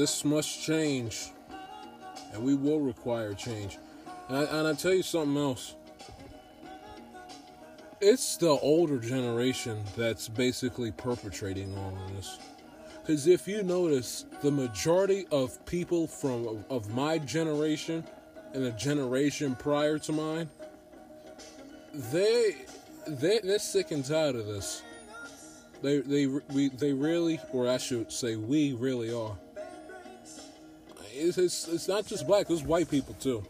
[0.00, 1.28] This must change,
[2.32, 3.76] and we will require change.
[4.30, 5.74] And I, and I tell you something else.
[8.00, 12.38] It's the older generation that's basically perpetrating all of this.
[13.02, 18.02] Because if you notice, the majority of people from of my generation
[18.54, 20.48] and the generation prior to mine,
[22.10, 22.56] they
[23.06, 24.82] they they're sick and tired of this.
[25.82, 29.36] They they we they really, or I should say, we really are
[31.38, 33.44] it's, it's, it's not just black, it's white people too.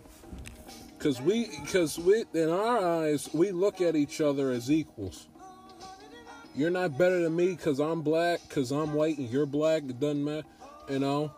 [0.99, 5.29] Cause we, cause we, in our eyes, we look at each other as equals.
[6.55, 9.85] You're not better than me because I'm black, because I'm white and you're black.
[9.85, 10.47] It doesn't matter,
[10.91, 11.33] you know.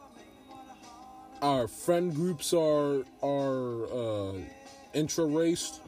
[1.43, 4.33] Our friend groups are are uh,
[4.95, 5.81] intra-raced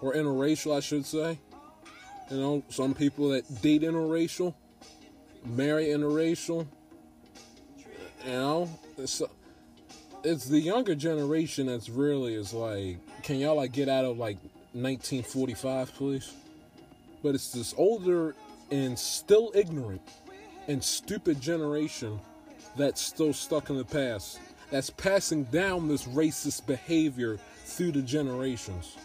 [0.00, 1.38] or interracial, I should say.
[2.30, 4.54] You know, some people that date interracial,
[5.44, 6.66] marry interracial,
[8.24, 9.22] you know, it's,
[10.24, 14.36] it's the younger generation that's really is like, can y'all like get out of like
[14.72, 16.32] 1945, please?
[17.22, 18.34] But it's this older
[18.70, 20.02] and still ignorant
[20.68, 22.20] and stupid generation
[22.76, 24.40] that's still stuck in the past.
[24.70, 28.96] That's passing down this racist behavior through the generations.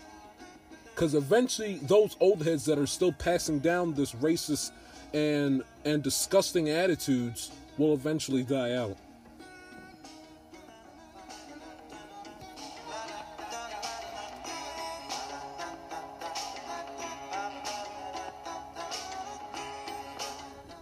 [0.93, 4.72] Because eventually, those old heads that are still passing down this racist
[5.14, 8.98] and and disgusting attitudes will eventually die out.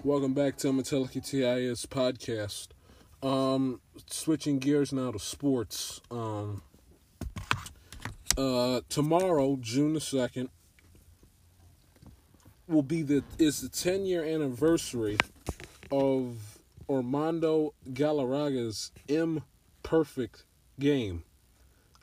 [0.04, 2.70] Welcome back to Metallica TIS podcast.
[3.22, 6.02] Um, switching gears now to sports.
[6.10, 6.64] Um,
[8.36, 10.50] uh, tomorrow, June the second,
[12.68, 15.18] will be the is the ten year anniversary
[15.92, 16.51] of
[16.92, 20.44] Armando Galarraga's imperfect
[20.80, 21.24] game.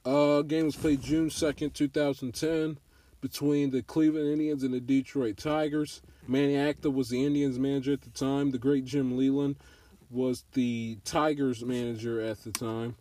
[0.04, 2.78] Uh, game was played June second, two thousand ten,
[3.20, 6.00] between the Cleveland Indians and the Detroit Tigers.
[6.26, 8.50] Manny Acta was the Indians manager at the time.
[8.50, 9.56] The great Jim Leyland
[10.10, 12.96] was the Tigers manager at the time.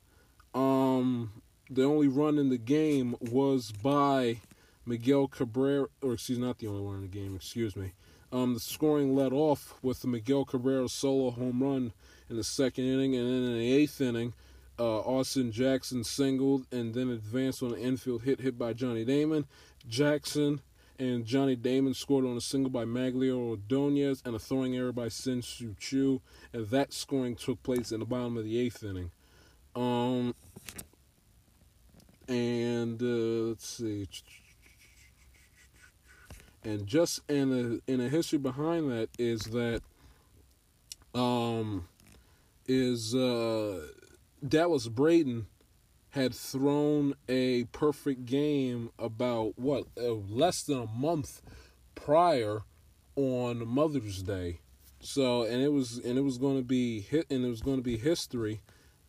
[0.53, 4.39] Um, the only run in the game was by
[4.85, 7.93] Miguel Cabrera, or excuse not the only one in the game, excuse me.
[8.31, 11.93] Um, the scoring led off with Miguel Cabrera solo home run
[12.29, 14.33] in the second inning, and then in the eighth inning,
[14.77, 19.45] uh, Austin Jackson singled and then advanced on an infield hit hit by Johnny Damon.
[19.87, 20.61] Jackson
[20.99, 25.09] and Johnny Damon scored on a single by Magglio Ordonez and a throwing error by
[25.09, 26.21] Shin-Soo Choo,
[26.51, 29.11] and that scoring took place in the bottom of the eighth inning.
[29.75, 30.35] Um,
[32.27, 34.07] and uh, let's see,
[36.63, 39.81] and just in a in a history behind that is that
[41.13, 41.87] um
[42.67, 43.81] is uh
[44.47, 45.47] Dallas Braden
[46.09, 51.41] had thrown a perfect game about what uh, less than a month
[51.95, 52.61] prior
[53.15, 54.59] on Mother's Day.
[54.99, 57.77] So and it was and it was going to be hit and it was going
[57.77, 58.61] to be history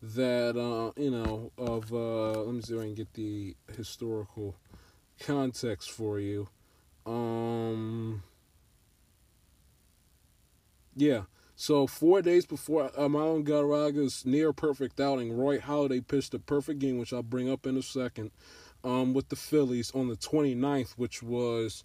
[0.03, 4.57] that uh, you know of uh, let me see if I can get the historical
[5.20, 6.49] context for you.
[7.09, 8.22] Um,
[10.94, 11.22] yeah.
[11.56, 16.98] So four days before Armando Galarraga's near perfect outing, Roy Halladay pitched a perfect game,
[16.98, 18.30] which I'll bring up in a second,
[18.84, 21.82] um, with the Phillies on the 29th, which was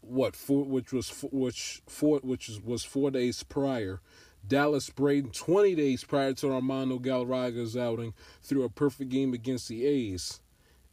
[0.00, 4.00] what four, which was which four, which was four days prior.
[4.46, 9.86] Dallas Braden, 20 days prior to Armando Galarraga's outing, threw a perfect game against the
[9.86, 10.40] A's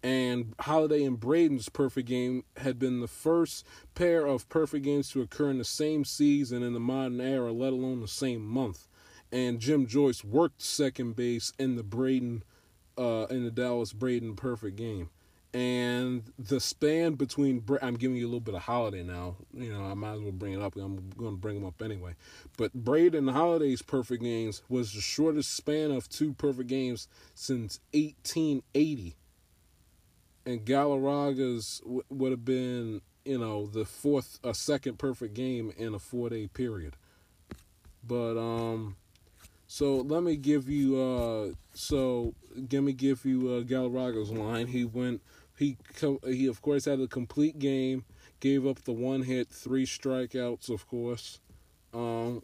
[0.03, 5.21] and Halladay and Braden's perfect game had been the first pair of perfect games to
[5.21, 8.87] occur in the same season in the modern era, let alone the same month.
[9.31, 12.43] And Jim Joyce worked second base in the Braden,
[12.97, 15.09] uh, in the Dallas Braden perfect game.
[15.53, 19.35] And the span between I'm giving you a little bit of Halladay now.
[19.53, 20.77] You know, I might as well bring it up.
[20.77, 22.15] I'm going to bring them up anyway.
[22.57, 27.81] But Braden and Halladay's perfect games was the shortest span of two perfect games since
[27.93, 29.17] 1880
[30.45, 35.93] and Galarraga's w- would have been, you know, the fourth, a second perfect game in
[35.93, 36.95] a four day period.
[38.03, 38.95] But um,
[39.67, 44.67] so let me give you uh, so let me give you uh, Galarraga's line.
[44.67, 45.21] He went,
[45.57, 45.77] he
[46.25, 48.03] he of course had a complete game,
[48.39, 51.39] gave up the one hit, three strikeouts, of course.
[51.93, 52.41] Um,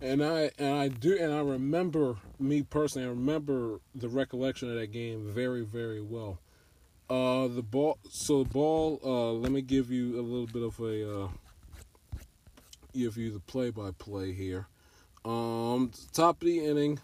[0.00, 3.06] and I and I do and I remember me personally.
[3.06, 6.38] I remember the recollection of that game very very well.
[7.08, 7.98] Uh, the ball.
[8.10, 9.00] So the ball.
[9.04, 11.24] Uh, let me give you a little bit of a.
[11.24, 11.28] Uh,
[12.94, 14.68] give you the play-by-play here.
[15.24, 17.00] Um, top of the inning.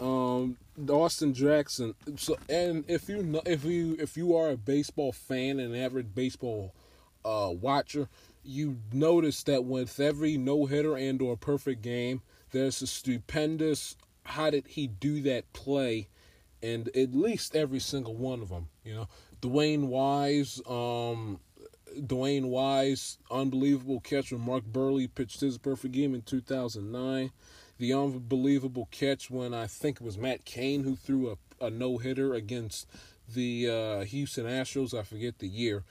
[0.00, 0.56] Um,
[0.88, 1.94] Austin Jackson.
[2.16, 6.14] So, and if you know, if you if you are a baseball fan, an average
[6.14, 6.74] baseball
[7.24, 8.08] uh, watcher,
[8.42, 13.96] you notice that with every no hitter and or perfect game, there's a stupendous.
[14.24, 16.08] How did he do that play?
[16.62, 19.08] And at least every single one of them, you know,
[19.42, 21.40] DeWayne Wise, um,
[21.98, 27.32] DeWayne Wise, unbelievable catch when Mark Buehrle pitched his perfect game in 2009.
[27.78, 31.98] The unbelievable catch when I think it was Matt Cain who threw a, a no
[31.98, 32.86] hitter against
[33.28, 34.96] the uh, Houston Astros.
[34.96, 35.82] I forget the year,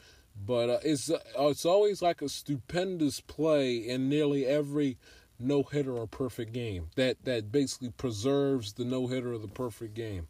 [0.45, 4.97] but uh, it's uh, it's always like a stupendous play in nearly every
[5.37, 9.93] no hitter or perfect game that that basically preserves the no hitter of the perfect
[9.93, 10.27] game.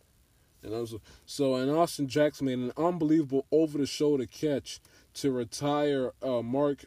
[0.64, 0.96] And was,
[1.26, 4.80] so, and Austin Jackson made an unbelievable over the shoulder catch
[5.16, 6.86] to retire uh, Mark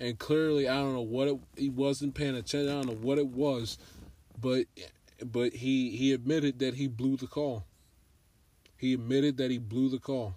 [0.00, 2.68] and clearly I don't know what it, he wasn't paying attention.
[2.68, 3.78] I don't know what it was,
[4.40, 4.66] but
[5.24, 7.64] but he he admitted that he blew the call.
[8.76, 10.34] He admitted that he blew the call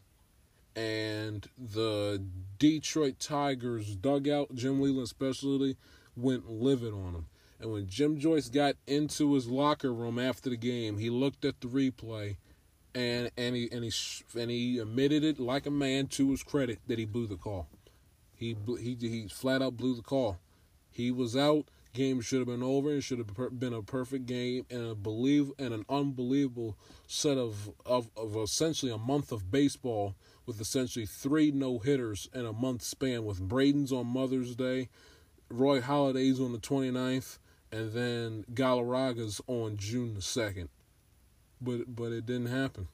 [0.76, 2.24] and the
[2.58, 5.78] Detroit Tigers dugout, Jim Leyland specialty,
[6.16, 7.26] went livid on him.
[7.60, 11.62] And when Jim Joyce got into his locker room after the game, he looked at
[11.62, 12.36] the replay,
[12.94, 13.92] and and he and he
[14.38, 17.68] and he admitted it like a man to his credit that he blew the call.
[18.36, 20.38] He he he flat out blew the call.
[20.92, 21.66] He was out.
[21.94, 22.92] Game should have been over.
[22.92, 27.72] It should have been a perfect game and a believe and an unbelievable set of,
[27.86, 30.14] of of essentially a month of baseball
[30.46, 34.90] with essentially three no hitters in a month span, with Braden's on Mother's Day,
[35.50, 37.38] Roy Halladay's on the 29th,
[37.72, 40.70] and then Galarraga's on June the 2nd.
[41.62, 42.88] But but it didn't happen.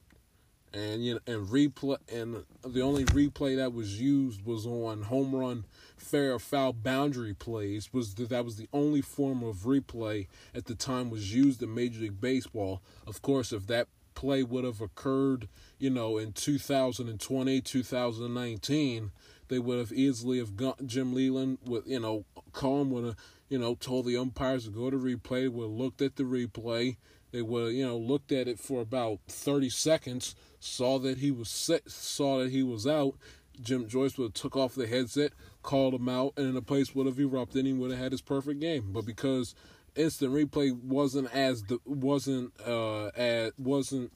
[0.72, 5.34] And you know, and replay and the only replay that was used was on home
[5.34, 5.64] run
[5.96, 10.74] fair foul boundary plays was that that was the only form of replay at the
[10.74, 12.80] time was used in Major League Baseball.
[13.06, 15.48] Of course, if that play would have occurred,
[15.78, 19.10] you know, in 2020, 2019,
[19.48, 23.16] they would have easily have gone, Jim Leyland with, you know, Cohen would have,
[23.48, 26.96] you know, told the umpires to go to replay, would have looked at the replay.
[27.32, 31.48] They would you know, looked at it for about 30 seconds, saw that he was
[31.48, 33.14] set, saw that he was out.
[33.60, 35.32] Jim Joyce would have took off the headset,
[35.62, 38.22] called him out, and the place would have erupted and he would have had his
[38.22, 38.90] perfect game.
[38.92, 39.54] But because
[39.96, 44.12] instant replay wasn't as the wasn't uh as wasn't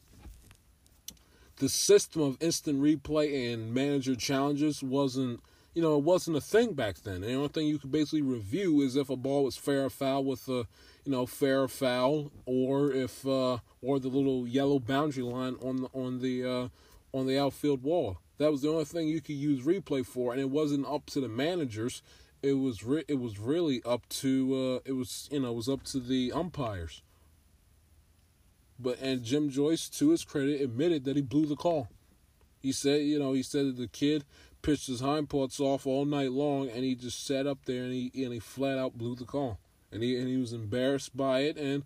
[1.58, 5.40] the system of instant replay and manager challenges wasn't
[5.76, 7.20] you know it wasn't a thing back then.
[7.20, 10.24] The only thing you could basically review is if a ball was fair or foul
[10.24, 10.66] with a
[11.04, 15.82] you know fair or foul, or if uh, or the little yellow boundary line on
[15.82, 16.68] the on the uh,
[17.12, 18.16] on the outfield wall.
[18.38, 21.20] That was the only thing you could use replay for, and it wasn't up to
[21.20, 22.02] the managers
[22.46, 25.68] it was re- it was really up to uh, it was you know it was
[25.68, 27.02] up to the umpires.
[28.78, 31.88] But and Jim Joyce, to his credit, admitted that he blew the call.
[32.60, 34.24] He said, you know, he said that the kid
[34.62, 37.92] pitched his hind parts off all night long, and he just sat up there and
[37.92, 39.58] he and he flat out blew the call,
[39.90, 41.82] and he and he was embarrassed by it, and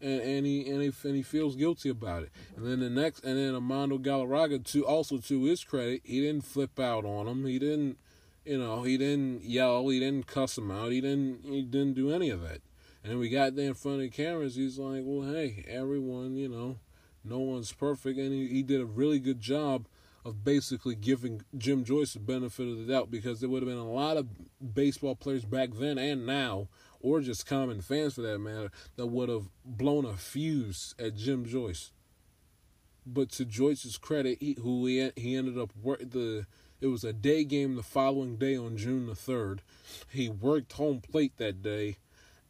[0.00, 2.30] and, and he and he and he feels guilty about it.
[2.56, 6.44] And then the next, and then Armando Galarraga, to also to his credit, he didn't
[6.44, 7.46] flip out on him.
[7.46, 7.98] He didn't
[8.44, 12.10] you know, he didn't yell, he didn't cuss him out, he didn't he didn't do
[12.10, 12.60] any of that.
[13.02, 16.48] And we got there in front of the cameras, he's like, Well hey, everyone, you
[16.48, 16.78] know,
[17.24, 19.86] no one's perfect and he, he did a really good job
[20.24, 23.78] of basically giving Jim Joyce the benefit of the doubt because there would have been
[23.78, 24.26] a lot of
[24.74, 26.68] baseball players back then and now,
[27.00, 31.44] or just common fans for that matter, that would have blown a fuse at Jim
[31.44, 31.92] Joyce.
[33.06, 36.46] But to Joyce's credit, he, who he he ended up work the
[36.84, 39.60] it was a day game the following day on June the 3rd.
[40.10, 41.96] He worked home plate that day,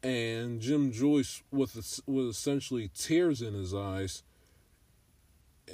[0.03, 4.23] and Jim Joyce, with, with essentially tears in his eyes,
[5.69, 5.71] eh,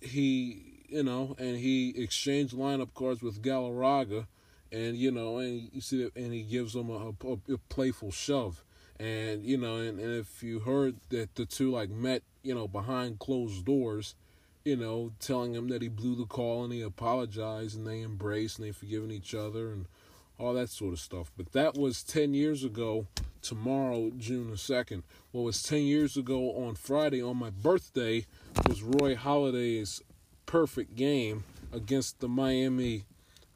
[0.00, 4.28] he, you know, and he exchanged lineup cards with Galarraga,
[4.70, 8.62] and, you know, and you see and he gives him a, a, a playful shove.
[9.00, 12.68] And, you know, and, and if you heard that the two, like, met, you know,
[12.68, 14.14] behind closed doors,
[14.64, 18.58] you know, telling him that he blew the call and he apologized and they embraced
[18.58, 19.86] and they forgiven each other and
[20.38, 21.30] all that sort of stuff.
[21.36, 23.06] But that was 10 years ago,
[23.42, 25.02] tomorrow, June the 2nd.
[25.32, 28.24] What was 10 years ago on Friday, on my birthday,
[28.66, 30.02] was Roy Halladay's
[30.46, 33.04] perfect game against the Miami,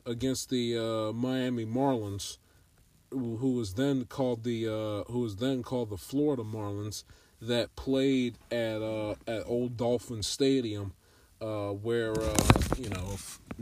[0.05, 2.37] against the uh, Miami Marlins,
[3.11, 7.05] who was then called the, uh, who was then called the Florida Marlins,
[7.41, 10.93] that played at uh, at Old Dolphin Stadium
[11.41, 12.37] uh, where uh,
[12.79, 13.17] you know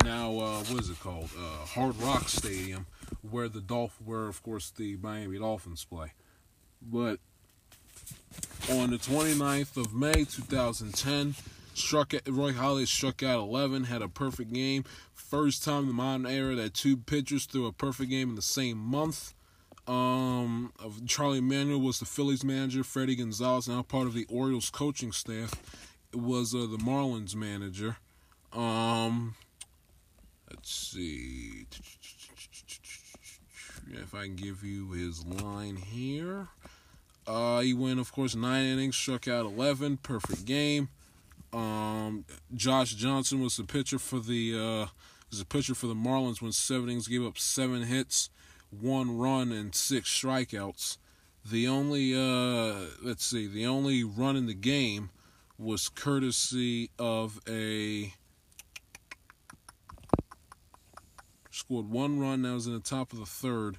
[0.05, 2.87] now uh, what is it called uh, Hard Rock Stadium,
[3.29, 6.12] where the Dolph where of course the Miami Dolphins play.
[6.83, 7.18] But
[8.70, 11.35] on the 29th of May 2010,
[11.74, 14.85] struck at, Roy Halladay struck out 11, had a perfect game.
[15.14, 18.43] First time in the modern era that two pitchers threw a perfect game in the
[18.43, 19.35] same month.
[19.87, 20.72] Um,
[21.07, 22.83] Charlie Manuel was the Phillies manager.
[22.83, 25.55] Fredi Gonzalez, now part of the Orioles coaching staff,
[26.19, 27.97] was uh, the Marlins manager.
[28.53, 29.35] Um,
[30.51, 31.67] let's see
[33.93, 36.49] if I can give you his line here.
[37.27, 40.89] Uh, he went, of course, nine innings, struck out eleven, perfect game.
[41.53, 44.87] Um, Josh Johnson was the pitcher for the uh,
[45.31, 46.41] was a pitcher for the Marlins.
[46.41, 48.31] when seven innings, gave up seven hits,
[48.71, 50.99] one run, and six strikeouts.
[51.45, 55.11] The only uh, let's see, the only run in the game
[55.59, 58.13] was courtesy of a
[61.51, 63.79] scored one run that was in the top of the third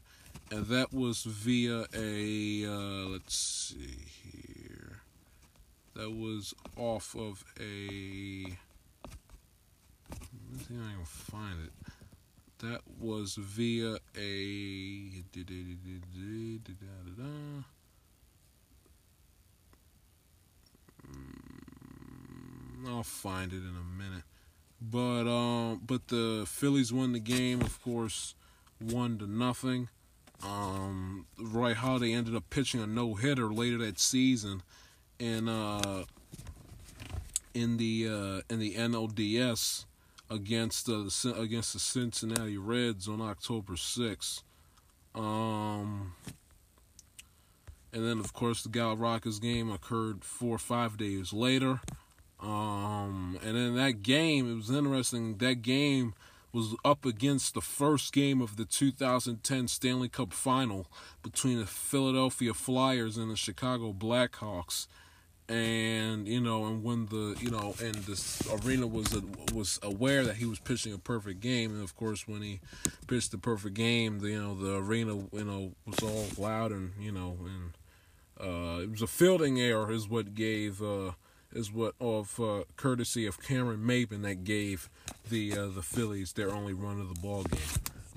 [0.52, 5.02] and that was via a uh, let's see here.
[5.96, 8.46] That was off of a
[10.52, 11.74] let's see if I can find it.
[12.60, 15.24] That was via a
[22.86, 24.24] I'll find it in a minute.
[24.82, 28.36] But um, but the Phillies won the game, of course,
[28.80, 29.90] one to nothing.
[30.44, 34.62] Um, Roy Halladay ended up pitching a no hitter later that season,
[35.20, 36.04] and uh,
[37.56, 39.86] in the uh, in the NLDS,
[40.30, 44.44] against the against the Cincinnati Reds on October 6th.
[45.16, 46.14] Um,
[47.92, 51.82] and then, of course, the Galarraga's game occurred four or five days later.
[52.40, 55.38] Um, and in that game, it was interesting.
[55.38, 56.14] That game
[56.54, 60.88] was up against the first game of the 2010 Stanley Cup Final
[61.22, 64.88] between the Philadelphia Flyers and the Chicago Blackhawks.
[65.50, 69.16] And you know, and when the you know, and this arena was
[69.54, 72.60] was aware that he was pitching a perfect game, and of course, when he
[73.08, 76.92] pitched the perfect game, the you know the arena you know was all loud and
[77.00, 77.78] you know and
[78.46, 81.12] uh, it was a fielding error is what gave uh,
[81.54, 84.90] is what of uh, courtesy of Cameron Maybin that gave
[85.30, 87.60] the uh, the Phillies their only run of the ball game.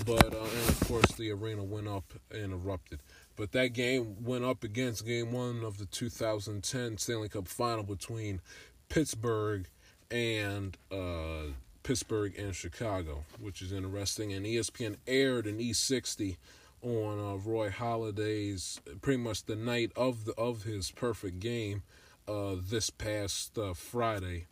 [0.04, 3.00] But uh, and of course the arena went up and erupted.
[3.36, 8.40] But that game went up against Game One of the 2010 Stanley Cup Final between
[8.88, 9.66] Pittsburgh
[10.10, 11.52] and uh,
[11.82, 14.32] Pittsburgh and Chicago, which is interesting.
[14.32, 16.36] And ESPN aired an E60
[16.82, 21.82] on uh, Roy Halladay's pretty much the night of the of his perfect game
[22.30, 24.46] uh, this past uh, Friday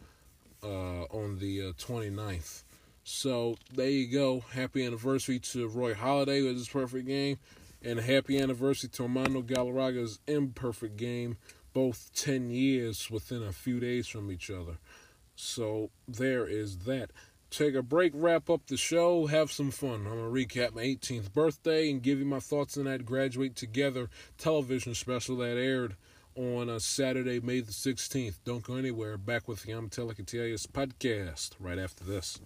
[0.62, 2.62] uh, on the 29th.
[2.62, 2.64] Uh,
[3.04, 4.40] so there you go.
[4.52, 7.38] Happy anniversary to Roy Halladay with his perfect game,
[7.82, 11.36] and happy anniversary to Armando Galarraga's imperfect game.
[11.72, 14.78] Both 10 years within a few days from each other.
[15.36, 17.12] So there is that.
[17.50, 20.06] Take a break, wrap up the show, have some fun.
[20.06, 23.54] I'm going to recap my 18th birthday and give you my thoughts on that Graduate
[23.54, 25.96] Together television special that aired
[26.38, 28.36] on a Saturday, May the 16th.
[28.44, 29.18] Don't go anywhere.
[29.18, 30.20] Back with the Amatelic
[30.68, 32.38] podcast right after this.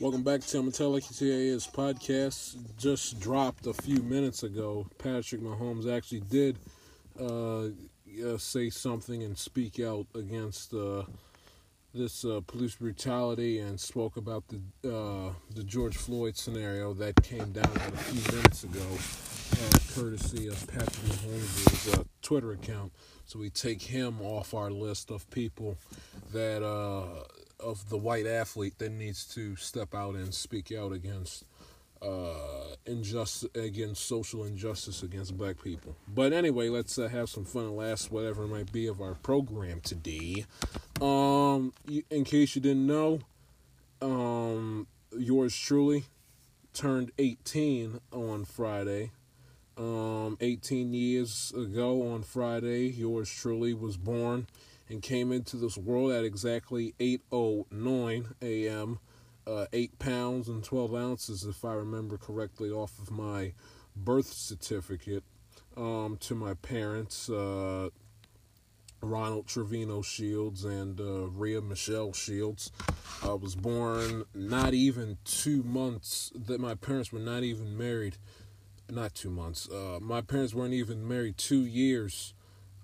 [0.00, 2.56] Welcome back to Amatelic TA's podcast.
[2.78, 4.86] Just dropped a few minutes ago.
[4.96, 6.56] Patrick Mahomes actually did
[7.20, 11.02] uh, uh, say something and speak out against uh,
[11.92, 14.56] this uh, police brutality and spoke about the
[14.90, 18.86] uh, the George Floyd scenario that came down a few minutes ago,
[19.94, 22.90] courtesy of Patrick Mahomes' Twitter account.
[23.26, 25.76] So we take him off our list of people
[26.32, 26.62] that
[27.62, 31.44] of the white athlete that needs to step out and speak out against
[32.02, 35.96] uh, injustice, against social injustice against black people.
[36.08, 39.14] But anyway, let's uh, have some fun and last whatever it might be of our
[39.14, 40.46] program today.
[41.00, 41.72] Um,
[42.10, 43.20] in case you didn't know,
[44.00, 44.86] um,
[45.16, 46.04] yours truly
[46.72, 49.12] turned 18 on Friday.
[49.76, 54.46] Um, 18 years ago on Friday, yours truly was born
[54.90, 58.98] and came into this world at exactly 8:09 a.m.
[59.46, 63.54] Uh, eight pounds and 12 ounces, if I remember correctly, off of my
[63.96, 65.24] birth certificate
[65.76, 67.88] um, to my parents, uh,
[69.00, 72.70] Ronald Trevino Shields and uh, Rhea Michelle Shields.
[73.22, 78.18] I was born not even two months that my parents were not even married.
[78.90, 79.68] Not two months.
[79.70, 82.34] Uh, my parents weren't even married two years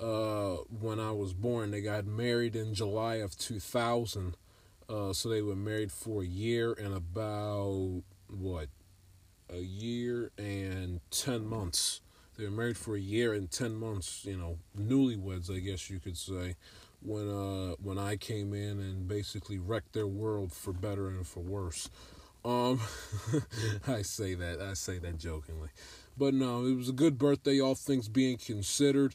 [0.01, 1.71] uh, when I was born.
[1.71, 4.37] They got married in July of 2000.
[4.89, 8.69] Uh, so they were married for a year and about, what,
[9.51, 12.01] a year and 10 months.
[12.37, 16.01] They were married for a year and 10 months, you know, newlyweds, I guess you
[16.01, 16.57] could say.
[17.03, 21.41] when uh when I came in and basically wrecked their world for better and for
[21.41, 21.91] worse.
[22.45, 22.81] Um,
[23.89, 25.71] I say that I say that jokingly,
[26.17, 27.61] but no, it was a good birthday.
[27.61, 29.15] All things being considered,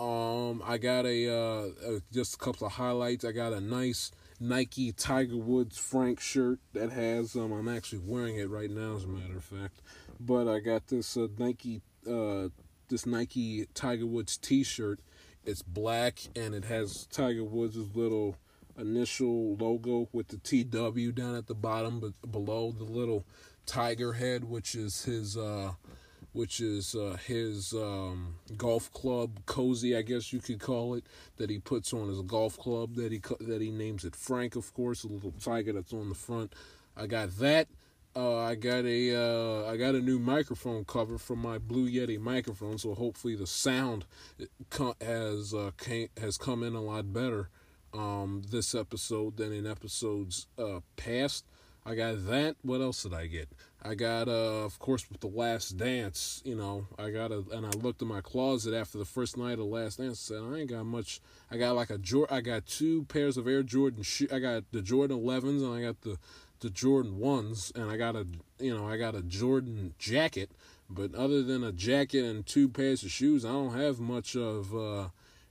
[0.00, 3.24] um, I got a uh, uh just a couple of highlights.
[3.24, 8.36] I got a nice Nike Tiger Woods Frank shirt that has um I'm actually wearing
[8.36, 9.82] it right now as a matter of fact,
[10.18, 12.48] but I got this uh, Nike uh
[12.88, 15.00] this Nike Tiger Woods T-shirt.
[15.44, 18.36] It's black and it has Tiger Woods' little
[18.78, 23.24] initial logo with the TW down at the bottom, but below the little
[23.66, 25.72] tiger head, which is his, uh,
[26.32, 31.04] which is uh, his um, golf club cozy, I guess you could call it,
[31.36, 32.94] that he puts on his golf club.
[32.94, 36.14] That he that he names it Frank, of course, a little tiger that's on the
[36.14, 36.54] front.
[36.96, 37.68] I got that.
[38.14, 42.18] Uh, I got a uh, I got a new microphone cover for my Blue Yeti
[42.18, 44.04] microphone, so hopefully the sound
[45.00, 47.50] has uh, came, has come in a lot better
[47.94, 51.44] um, this episode than in episodes uh, past.
[51.86, 52.56] I got that.
[52.62, 53.48] What else did I get?
[53.82, 56.42] I got, uh, of course, with the Last Dance.
[56.44, 59.52] You know, I got a, and I looked in my closet after the first night
[59.52, 60.30] of The Last Dance.
[60.30, 61.20] And I ain't got much.
[61.50, 62.36] I got like a Jordan.
[62.36, 64.28] I got two pairs of Air Jordan shoe.
[64.30, 66.18] I got the Jordan 11s and I got the
[66.60, 68.26] the Jordan ones, and I got a,
[68.58, 70.50] you know, I got a Jordan jacket.
[70.90, 74.74] But other than a jacket and two pairs of shoes, I don't have much of.
[74.74, 75.08] Uh,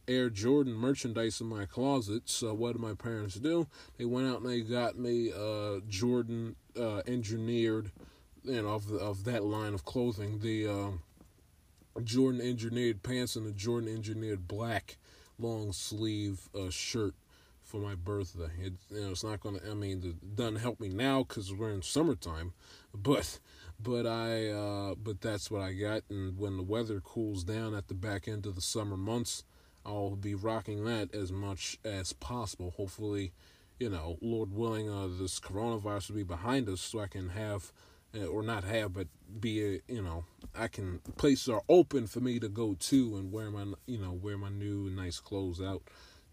[0.07, 2.23] Air Jordan merchandise in my closet.
[2.25, 3.67] So what did my parents do?
[3.99, 7.91] They went out and they got me uh, Jordan uh, engineered,
[8.49, 10.91] you know, of of that line of clothing, the uh,
[12.03, 14.97] Jordan engineered pants and the Jordan engineered black
[15.37, 17.13] long sleeve uh, shirt
[17.63, 18.49] for my birthday.
[18.59, 19.59] It you know it's not gonna.
[19.69, 22.53] I mean, it doesn't help me now because we're in summertime,
[22.93, 23.39] but
[23.79, 26.03] but I uh, but that's what I got.
[26.09, 29.43] And when the weather cools down at the back end of the summer months,
[29.85, 32.73] I'll be rocking that as much as possible.
[32.75, 33.31] Hopefully,
[33.79, 37.71] you know, Lord willing, uh, this coronavirus will be behind us so I can have,
[38.15, 39.07] or not have, but
[39.39, 43.31] be, a, you know, I can, places are open for me to go to and
[43.31, 45.83] wear my, you know, wear my new nice clothes out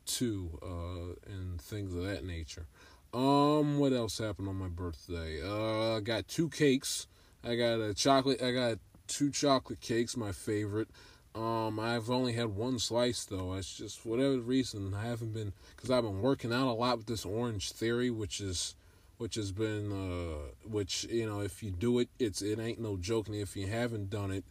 [0.07, 2.67] to, uh, and things of that nature.
[3.13, 5.41] Um, what else happened on my birthday?
[5.43, 7.07] Uh, I got two cakes.
[7.45, 10.89] I got a chocolate, I got two chocolate cakes, my favorite.
[11.35, 13.55] Um, I've only had one slice though.
[13.55, 17.07] It's just whatever reason I haven't been because I've been working out a lot with
[17.07, 18.75] this Orange Theory, which is
[19.19, 22.97] which has been uh, which you know if you do it, it's it ain't no
[22.97, 24.45] joke, and if you haven't done it,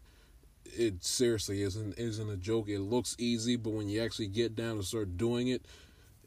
[0.65, 2.69] it seriously isn't isn't a joke.
[2.69, 5.63] It looks easy, but when you actually get down and start doing it,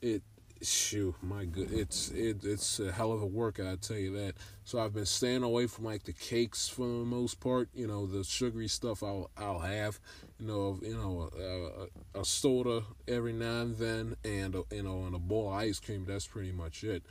[0.02, 0.22] it
[0.60, 3.66] Shoo, my good, it's it, it's a hell of a workout.
[3.72, 4.34] I tell you that.
[4.64, 7.68] So I've been staying away from like the cakes for the most part.
[7.74, 10.00] You know, the sugary stuff I'll I'll have.
[10.40, 14.82] You know, you know, a, a, a soda every now and then, and a, you
[14.82, 16.04] know, and a bowl of ice cream.
[16.08, 17.04] That's pretty much it.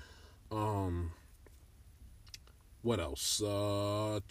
[0.52, 1.12] Um,
[2.88, 3.42] what else?
[3.42, 4.22] Uh,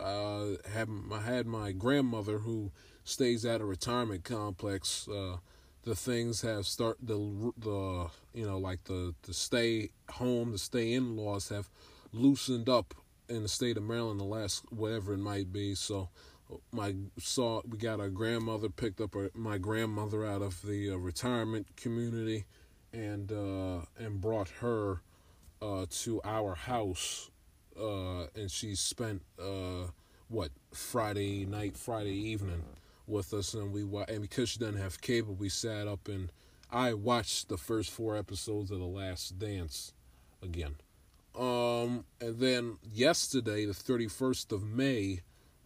[0.00, 2.72] I had I had my grandmother who
[3.04, 5.06] stays at a retirement complex.
[5.06, 5.36] Uh,
[5.84, 10.92] the things have start the the you know like the the stay home the stay
[10.92, 11.70] in laws have
[12.12, 12.94] loosened up
[13.28, 16.08] in the state of Maryland the last whatever it might be so
[16.72, 21.76] my saw we got our grandmother picked up my grandmother out of the uh, retirement
[21.76, 22.44] community
[22.92, 25.02] and uh, and brought her
[25.60, 27.30] uh, to our house
[27.78, 29.86] uh, and she spent uh,
[30.28, 32.64] what Friday night Friday evening
[33.06, 36.30] with us, and we and because she doesn't have cable, we sat up and
[36.70, 39.94] I watched the first four episodes of The Last Dance
[40.42, 40.76] again.
[41.38, 45.20] Um, and then yesterday, the thirty first of May,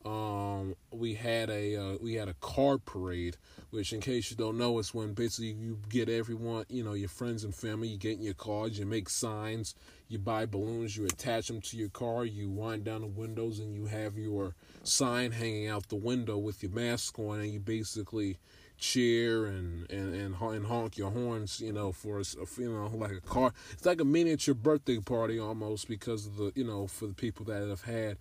[0.05, 3.37] um, we had a uh, we had a car parade,
[3.71, 7.09] which, in case you don't know, is when basically you get everyone, you know, your
[7.09, 9.75] friends and family, you get in your cars, you make signs,
[10.09, 13.75] you buy balloons, you attach them to your car, you wind down the windows, and
[13.75, 18.39] you have your sign hanging out the window with your mask on, and you basically
[18.79, 22.25] cheer and and and, and honk your horns, you know, for a,
[22.59, 23.53] you know like a car.
[23.71, 27.45] It's like a miniature birthday party almost because of the you know for the people
[27.47, 28.17] that have had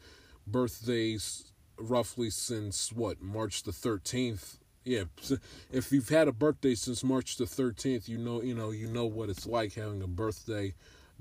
[0.48, 1.51] birthdays
[1.82, 4.58] roughly since what March the thirteenth.
[4.84, 5.04] Yeah,
[5.72, 9.06] if you've had a birthday since March the thirteenth, you know you know you know
[9.06, 10.74] what it's like having a birthday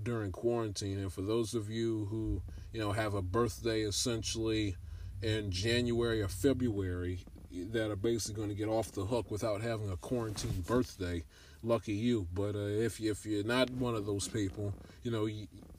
[0.03, 0.99] during quarantine.
[0.99, 2.43] And for those of you who
[2.73, 4.77] you know have a birthday essentially
[5.23, 7.21] in January or February
[7.53, 11.25] that are basically going to get off the hook without having a quarantine birthday.
[11.63, 12.27] Lucky you.
[12.33, 15.29] But uh, if if you're not one of those people, you know,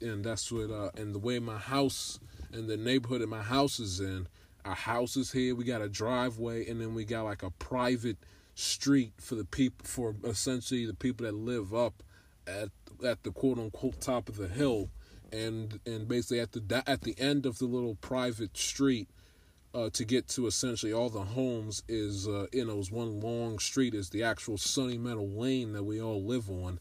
[0.00, 2.20] and that's what uh, and the way my house
[2.52, 4.28] and the neighborhood that my house is in,
[4.64, 5.54] our house is here.
[5.54, 8.18] We got a driveway, and then we got like a private
[8.54, 12.02] street for the people for essentially the people that live up
[12.46, 12.68] at
[13.04, 14.90] at the quote unquote top of the hill
[15.32, 19.08] and and basically at the at the end of the little private street
[19.74, 23.58] uh, to get to essentially all the homes is uh, you know is one long
[23.58, 26.78] street is the actual Sunny Meadow Lane that we all live on,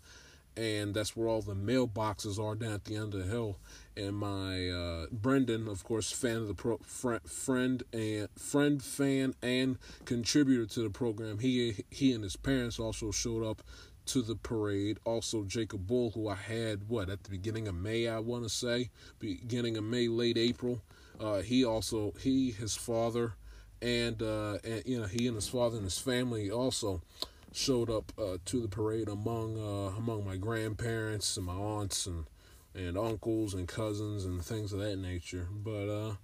[0.57, 3.57] and that's where all the mailboxes are down at the end of the hill.
[3.95, 9.35] And my uh, Brendan, of course, fan of the pro, friend, friend and friend, fan,
[9.41, 11.39] and contributor to the program.
[11.39, 13.61] He he and his parents also showed up
[14.07, 14.99] to the parade.
[15.05, 18.49] Also, Jacob Bull, who I had what at the beginning of May, I want to
[18.49, 18.89] say,
[19.19, 20.81] beginning of May, late April.
[21.19, 23.33] Uh, he also he his father
[23.81, 27.01] and uh, and you know he and his father and his family also
[27.53, 32.25] showed up uh, to the parade among uh, among my grandparents and my aunts and
[32.73, 35.47] and uncles and cousins and things of that nature.
[35.51, 36.15] But uh,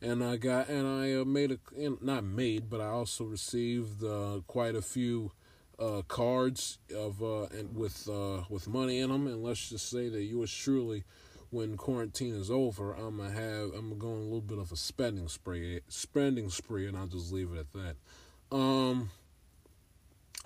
[0.00, 1.58] and I got and I uh, made a
[2.00, 5.32] not made, but I also received uh, quite a few
[5.78, 9.26] uh, cards of uh, and with uh, with money in them.
[9.26, 11.04] And let's just say that you yours truly,
[11.50, 14.70] when quarantine is over, I'm gonna have I'm gonna go on a little bit of
[14.70, 18.56] a spending spree, spending spree, and I'll just leave it at that.
[18.56, 19.10] Um,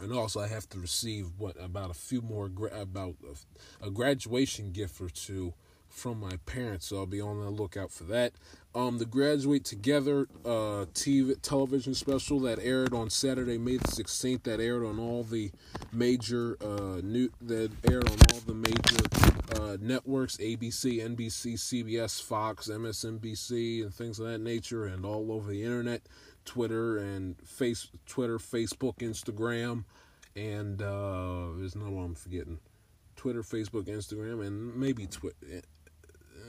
[0.00, 3.16] and also I have to receive what about a few more gra- about
[3.82, 5.54] a, a, graduation gift or two
[5.88, 8.32] from my parents, so I'll be on the lookout for that.
[8.74, 14.44] Um, the Graduate Together uh, TV television special that aired on Saturday, May the sixteenth,
[14.44, 15.50] that aired on all the
[15.92, 22.68] major uh, new that aired on all the major uh, networks: ABC, NBC, CBS, Fox,
[22.68, 26.00] MSNBC, and things of that nature, and all over the internet.
[26.44, 29.84] Twitter and face Twitter, Facebook, Instagram,
[30.34, 32.58] and uh, there's no one I'm forgetting.
[33.16, 35.36] Twitter, Facebook, Instagram, and maybe Twitter.
[35.50, 35.60] Eh,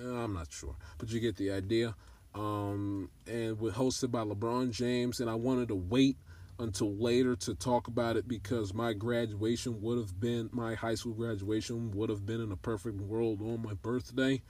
[0.01, 1.95] I'm not sure, but you get the idea.
[2.33, 6.17] Um, and was hosted by LeBron James, and I wanted to wait
[6.59, 11.13] until later to talk about it because my graduation would have been my high school
[11.13, 14.41] graduation would have been in a perfect world on my birthday,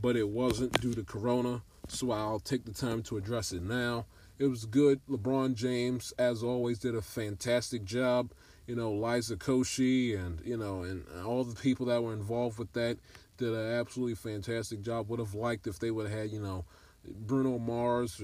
[0.00, 1.62] but it wasn't due to Corona.
[1.88, 4.06] So I'll take the time to address it now.
[4.40, 5.02] It was good.
[5.06, 8.32] LeBron James, as always, did a fantastic job.
[8.66, 12.72] You know, Liza Koshy and, you know, and all the people that were involved with
[12.72, 12.96] that
[13.36, 15.10] did an absolutely fantastic job.
[15.10, 16.64] Would have liked if they would have had, you know,
[17.04, 18.22] Bruno Mars.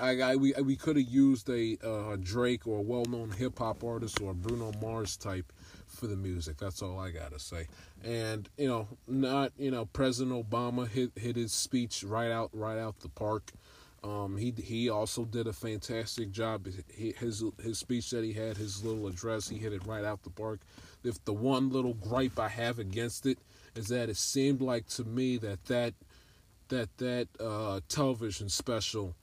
[0.00, 3.84] I, I, we we could have used a, uh, Drake or a well-known hip hop
[3.84, 5.52] artist or a Bruno Mars type
[5.86, 6.56] for the music.
[6.58, 7.68] That's all I gotta say.
[8.02, 12.78] And you know, not you know, President Obama hit hit his speech right out right
[12.78, 13.52] out the park.
[14.04, 16.66] Um, he he also did a fantastic job.
[16.92, 20.30] His his speech that he had, his little address, he hit it right out the
[20.30, 20.60] park.
[21.04, 23.38] If the one little gripe I have against it
[23.74, 25.94] is that it seemed like to me that that
[26.68, 29.14] that that uh, television special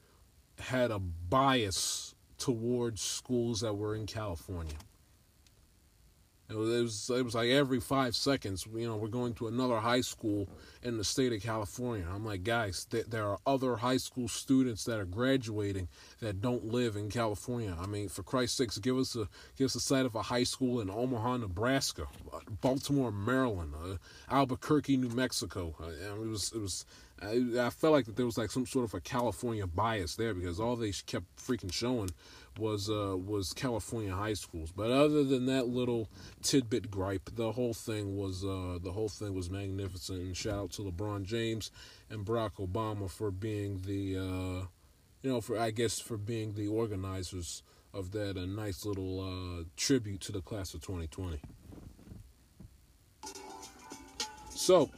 [0.59, 4.75] had a bias towards schools that were in California.
[6.49, 10.01] It was, it was like every five seconds, you know, we're going to another high
[10.01, 10.49] school
[10.81, 12.07] in the state of California.
[12.11, 15.89] I'm like, guys, th- there are other high school students that are graduating
[16.21, 17.77] that don't live in California.
[17.79, 19.27] I mean, for Christ's sakes, give us a
[19.57, 22.07] give us a site of a high school in Omaha, Nebraska,
[22.61, 23.97] Baltimore, Maryland, uh,
[24.33, 25.75] Albuquerque, New Mexico.
[25.79, 26.83] Uh, it was it was
[27.21, 30.33] I, I felt like that there was like some sort of a California bias there
[30.33, 32.09] because all they kept freaking showing
[32.59, 34.71] was uh, was California high schools.
[34.75, 36.09] But other than that little
[36.41, 40.19] tidbit gripe, the whole thing was uh, the whole thing was magnificent.
[40.19, 41.71] And shout out to LeBron James
[42.09, 44.65] and Barack Obama for being the uh,
[45.21, 49.63] you know for I guess for being the organizers of that a nice little uh,
[49.75, 51.41] tribute to the class of 2020.
[54.49, 54.89] So,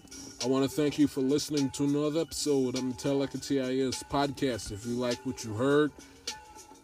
[0.44, 4.04] I want to thank you for listening to another episode of Tell Like a TIS
[4.12, 4.72] podcast.
[4.72, 5.92] If you like what you heard,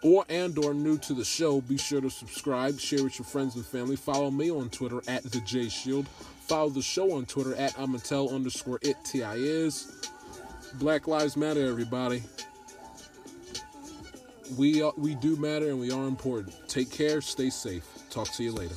[0.03, 3.55] or and or new to the show, be sure to subscribe, share with your friends
[3.55, 3.95] and family.
[3.95, 6.07] Follow me on Twitter at the J Shield.
[6.07, 10.09] Follow the show on Twitter at Amatel underscore it T I is.
[10.75, 12.23] Black Lives Matter, everybody.
[14.57, 16.55] We we do matter and we are important.
[16.69, 17.85] Take care, stay safe.
[18.09, 18.75] Talk to you later.